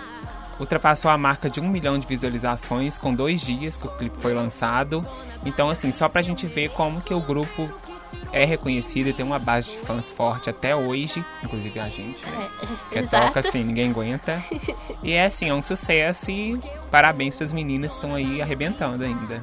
ultrapassou 0.61 1.11
a 1.11 1.17
marca 1.19 1.49
de 1.51 1.59
um 1.59 1.69
milhão 1.69 1.99
de 1.99 2.07
visualizações 2.07 2.99
com 2.99 3.13
dois 3.15 3.41
dias 3.41 3.77
que 3.77 3.87
o 3.87 3.91
clipe 3.97 4.19
foi 4.21 4.35
lançado. 4.35 5.03
Então, 5.45 5.71
assim, 5.71 5.91
só 5.91 6.09
pra 6.09 6.21
gente 6.23 6.47
ver 6.47 6.69
como 6.73 7.01
que 7.01 7.15
o 7.15 7.21
grupo 7.21 7.69
é 8.33 8.45
reconhecido 8.45 9.09
e 9.09 9.13
tem 9.13 9.25
uma 9.25 9.39
base 9.39 9.71
de 9.71 9.79
fãs 9.79 10.11
forte 10.11 10.49
até 10.51 10.75
hoje, 10.75 11.25
inclusive 11.43 11.79
a 11.81 11.89
gente, 11.89 12.25
né? 12.27 12.49
É, 12.63 12.67
Que 12.93 12.99
exato. 13.01 13.27
toca 13.27 13.41
assim, 13.41 13.63
ninguém 13.63 13.91
aguenta. 13.91 14.43
E 15.03 15.13
é 15.13 15.25
assim, 15.25 15.49
é 15.49 15.55
um 15.55 15.63
sucesso 15.63 16.31
e 16.31 16.61
parabéns 16.91 17.35
pras 17.35 17.55
meninas 17.55 17.93
que 17.93 17.97
estão 17.97 18.15
aí 18.15 18.43
arrebentando 18.43 19.03
ainda. 19.03 19.41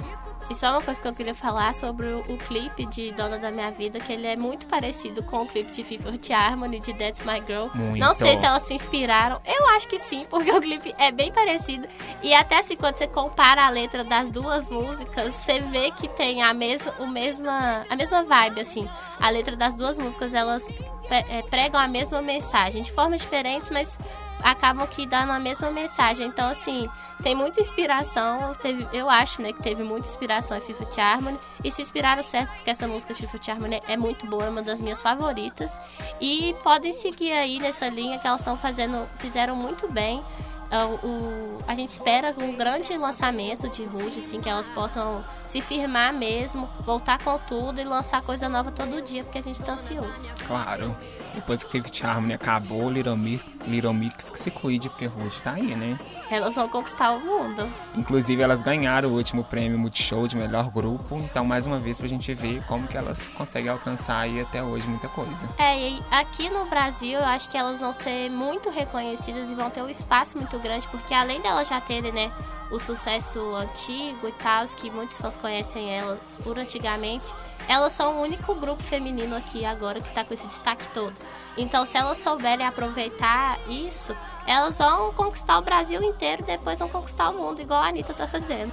E 0.50 0.56
só 0.56 0.72
uma 0.72 0.82
coisa 0.82 1.00
que 1.02 1.08
eu 1.08 1.14
queria 1.14 1.36
falar 1.36 1.74
sobre 1.74 2.08
o, 2.08 2.20
o 2.22 2.38
clipe 2.38 2.86
de 2.86 3.12
Dona 3.12 3.38
da 3.38 3.52
Minha 3.52 3.70
Vida, 3.72 4.00
que 4.00 4.14
ele 4.14 4.28
é 4.28 4.36
muito 4.36 4.66
parecido 4.66 5.22
com 5.24 5.42
o 5.42 5.46
clipe 5.46 5.72
de 5.72 5.84
Fifth 5.84 6.32
Harmony 6.32 6.80
de 6.80 6.94
That's 6.94 7.22
My 7.22 7.42
Girl. 7.46 7.68
Muito. 7.74 8.00
Não 8.00 8.14
sei 8.14 8.38
se 8.38 8.46
elas 8.46 8.64
se 8.64 8.74
inspiraram. 8.74 9.42
Eu 9.46 9.68
acho 9.70 9.88
que 9.88 10.00
sim, 10.00 10.26
porque 10.30 10.52
o 10.52 10.62
clipe 10.62 10.96
é 10.98 11.12
bem 11.12 11.32
parecido. 11.32 11.88
E 12.24 12.34
até 12.34 12.62
se 12.62 12.76
quando 12.76 12.98
você 12.98 13.08
compara 13.08 13.66
a 13.66 13.70
letra 13.70 14.04
das 14.04 14.30
duas 14.32 14.70
músicas, 14.70 15.34
você 15.34 15.60
vê 15.60 15.92
que 15.92 16.08
tem 16.08 16.42
a 16.42 16.54
mesma, 16.54 16.94
o 17.00 17.08
mesma, 17.08 17.86
a 17.90 17.96
mesma 17.96 18.24
vibe, 18.24 18.62
assim. 18.62 18.88
A 19.20 19.30
letra 19.30 19.56
das 19.56 19.76
duas 19.76 19.98
músicas, 19.98 20.34
elas 20.34 20.66
é, 21.10 21.42
pregam 21.44 21.80
a 21.80 21.88
mesma 21.88 22.22
mensagem, 22.22 22.82
de 22.82 22.92
formas 22.92 23.22
diferentes, 23.22 23.70
mas 23.70 23.98
acabam 24.44 24.88
que 24.88 25.06
dando 25.06 25.32
a 25.32 25.40
mesma 25.40 25.70
mensagem. 25.72 26.28
Então, 26.28 26.48
assim, 26.50 26.90
tem 27.24 27.36
muita 27.36 27.62
inspiração. 27.62 28.54
Teve, 28.62 28.88
eu 28.94 29.10
acho, 29.10 29.42
né, 29.42 29.52
que 29.54 29.62
teve 29.62 29.84
muita 29.84 30.08
inspiração 30.08 30.58
em 30.58 30.62
Fifth 30.62 30.98
Harmony. 30.98 31.38
E 31.64 31.72
se 31.72 31.82
inspiraram 31.82 32.22
certo, 32.24 32.54
porque 32.54 32.70
essa 32.70 32.88
música 32.88 33.14
de 33.14 33.26
Fifth 33.28 33.50
Harmony 33.50 33.82
é 33.88 33.98
muito 33.98 34.26
boa, 34.28 34.46
é 34.46 34.50
uma 34.50 34.62
das 34.62 34.80
minhas 34.82 35.02
favoritas. 35.02 35.80
E 36.22 36.56
podem 36.64 36.94
seguir 36.94 37.32
aí 37.34 37.60
nessa 37.60 37.88
linha 37.90 38.20
que 38.20 38.28
elas 38.28 38.42
estão 38.42 38.56
fazendo, 38.58 39.08
fizeram 39.18 39.56
muito 39.56 39.88
bem. 39.92 40.24
É, 40.70 40.84
o- 40.84 40.96
o- 41.08 41.58
a 41.68 41.74
gente 41.74 41.90
espera 41.90 42.36
um 42.38 42.54
grande 42.56 42.96
lançamento 42.98 43.70
de 43.70 43.86
Rude, 43.86 44.20
assim, 44.20 44.42
que 44.42 44.50
elas 44.50 44.68
possam 44.70 45.24
se 45.48 45.62
firmar 45.62 46.14
mesmo, 46.14 46.70
voltar 46.82 47.24
com 47.24 47.40
tudo 47.40 47.80
e 47.80 47.84
lançar 47.84 48.22
coisa 48.22 48.48
nova 48.50 48.72
todo 48.72 49.02
dia, 49.02 49.24
porque 49.24 49.40
a 49.40 49.42
gente 49.42 49.62
tá 49.64 49.74
ansioso. 49.74 50.30
Claro. 50.46 50.96
Depois 51.34 51.64
que 51.64 51.70
Fifth 51.70 52.04
Harmony 52.04 52.34
acabou, 52.34 52.90
Little 52.90 53.16
Mix, 53.16 53.46
Little 53.66 53.94
Mix 53.94 54.30
que 54.30 54.40
se 54.40 54.50
cuide, 54.50 54.90
porque 54.90 55.06
Ruth 55.06 55.40
tá 55.44 55.52
aí, 55.52 55.76
né? 55.76 55.98
Elas 56.32 56.56
vão 56.56 56.68
conquistar 56.68 57.12
o 57.12 57.20
mundo. 57.20 57.72
Inclusive, 57.96 58.42
elas 58.42 58.62
ganharam 58.62 59.10
o 59.10 59.14
último 59.14 59.44
prêmio 59.44 59.78
Multishow 59.78 60.28
de 60.28 60.36
melhor 60.36 60.72
grupo. 60.72 61.16
Então, 61.20 61.46
mais 61.46 61.66
uma 61.66 61.80
vez, 61.80 62.00
pra 62.00 62.08
gente 62.08 62.34
ver 62.34 62.64
como 62.66 62.88
que 62.88 62.98
elas 62.98 63.30
conseguem 63.30 63.70
alcançar 63.70 64.18
aí 64.18 64.42
até 64.42 64.64
hoje 64.64 64.88
muita 64.88 65.08
coisa. 65.10 65.48
É, 65.58 65.78
e 65.80 66.04
aqui 66.10 66.50
no 66.50 66.66
Brasil 66.66 67.20
eu 67.20 67.26
acho 67.26 67.50
que 67.50 67.58
elas 67.58 67.80
vão 67.80 67.94
ser 67.94 68.30
muito 68.32 68.70
reconhecidas 68.70 69.50
e 69.50 69.56
vão 69.56 69.70
ter 69.70 69.84
um 69.84 69.90
espaço 69.90 70.38
muito 70.38 70.58
grande, 70.60 70.88
porque 70.88 71.14
além 71.14 71.40
delas 71.40 71.68
já 71.68 71.80
terem, 71.80 72.12
né, 72.12 72.32
o 72.72 72.80
sucesso 72.80 73.40
antigo 73.56 74.28
e 74.28 74.32
tal, 74.34 74.66
que 74.66 74.90
muitos 74.90 75.18
fãs 75.18 75.37
conhecem 75.38 75.90
elas 75.90 76.38
por 76.44 76.60
antigamente, 76.60 77.34
elas 77.68 77.94
são 77.94 78.18
o 78.18 78.22
único 78.22 78.56
grupo 78.56 78.82
feminino 78.82 79.36
aqui 79.36 79.66
agora 79.66 80.02
que 80.02 80.14
tá 80.14 80.24
com 80.24 80.34
esse 80.34 80.48
destaque 80.48 80.88
todo. 80.90 81.14
Então, 81.58 81.86
se 81.86 81.98
elas 81.98 82.18
souberem 82.18 82.66
aproveitar 82.66 83.58
isso, 83.68 84.16
elas 84.46 84.78
vão 84.78 85.14
conquistar 85.14 85.58
o 85.58 85.62
Brasil 85.62 86.02
inteiro 86.04 86.44
e 86.44 86.46
depois 86.46 86.80
vão 86.80 86.88
conquistar 86.88 87.30
o 87.30 87.38
mundo, 87.38 87.62
igual 87.62 87.82
a 87.82 87.88
Anitta 87.88 88.14
tá 88.14 88.28
fazendo. 88.28 88.72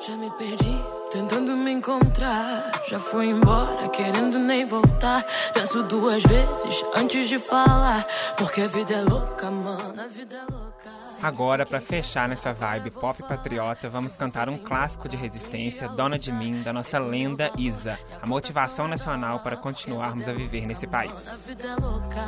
Já 0.00 0.16
me 0.16 0.30
perdi, 0.32 0.80
tentando 1.10 1.56
me 1.56 1.72
encontrar. 1.72 2.70
Já 2.88 2.98
fui 2.98 3.26
embora, 3.26 3.88
querendo 3.88 4.38
nem 4.38 4.64
voltar. 4.64 5.24
Penso 5.52 5.82
duas 5.82 6.22
vezes 6.22 6.84
antes 6.94 7.28
de 7.28 7.38
falar. 7.38 8.06
Porque 8.36 8.62
a 8.62 8.66
vida 8.66 8.94
é 8.94 9.02
louca, 9.02 9.50
mano, 9.50 10.00
a 10.00 10.06
vida 10.06 10.36
é 10.36 10.52
louca. 10.52 10.68
Agora, 11.20 11.66
pra 11.66 11.80
fechar 11.80 12.28
nessa 12.28 12.52
vibe 12.52 12.92
pop 12.92 13.20
patriota, 13.24 13.90
vamos 13.90 14.16
cantar 14.16 14.48
um 14.48 14.56
clássico 14.56 15.08
de 15.08 15.16
resistência, 15.16 15.88
Dona 15.88 16.16
de 16.16 16.30
Mim, 16.30 16.62
da 16.62 16.72
nossa 16.72 16.98
lenda 16.98 17.50
Isa. 17.58 17.98
A 18.22 18.26
motivação 18.26 18.86
nacional 18.86 19.40
para 19.40 19.56
continuarmos 19.56 20.28
a 20.28 20.32
viver 20.32 20.64
nesse 20.64 20.86
país. 20.86 21.48
é 21.48 21.80
louca. 21.80 22.24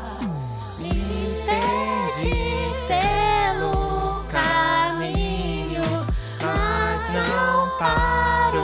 Paro, 7.81 8.62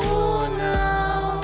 não. 0.58 1.40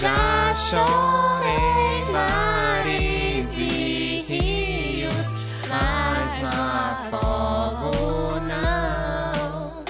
Já 0.00 0.54
chorei 0.54 2.10
mares 2.10 3.48
e 3.58 4.24
rios, 4.26 5.28
mas 5.68 6.42
não 6.42 6.66
afogo 6.92 8.40
não. 8.40 9.84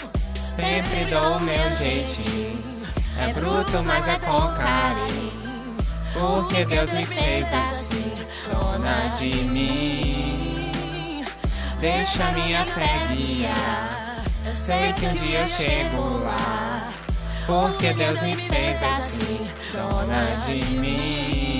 Sempre 0.56 1.04
dou 1.04 1.38
meu 1.38 1.76
jeitinho, 1.76 2.84
é 3.20 3.32
bruto, 3.32 3.84
mas 3.84 4.08
é 4.08 4.18
com 4.18 4.54
carinho. 4.54 5.76
Porque 6.12 6.64
Deus 6.64 6.92
me 6.92 7.04
fez 7.04 7.46
assim, 7.52 8.12
dona 8.50 9.14
de 9.16 9.34
mim. 9.44 11.24
Deixa 11.78 12.32
minha 12.32 12.64
fé 12.64 13.06
guiar, 13.14 14.05
sei 14.66 14.92
que 14.94 15.06
um 15.06 15.14
dia 15.14 15.42
eu 15.42 15.48
chego 15.48 16.18
lá. 16.24 16.92
Porque 17.46 17.92
Deus 17.92 18.20
me 18.20 18.34
fez 18.34 18.82
assim, 18.82 19.46
dona 19.72 20.40
de 20.44 20.64
mim. 20.74 21.55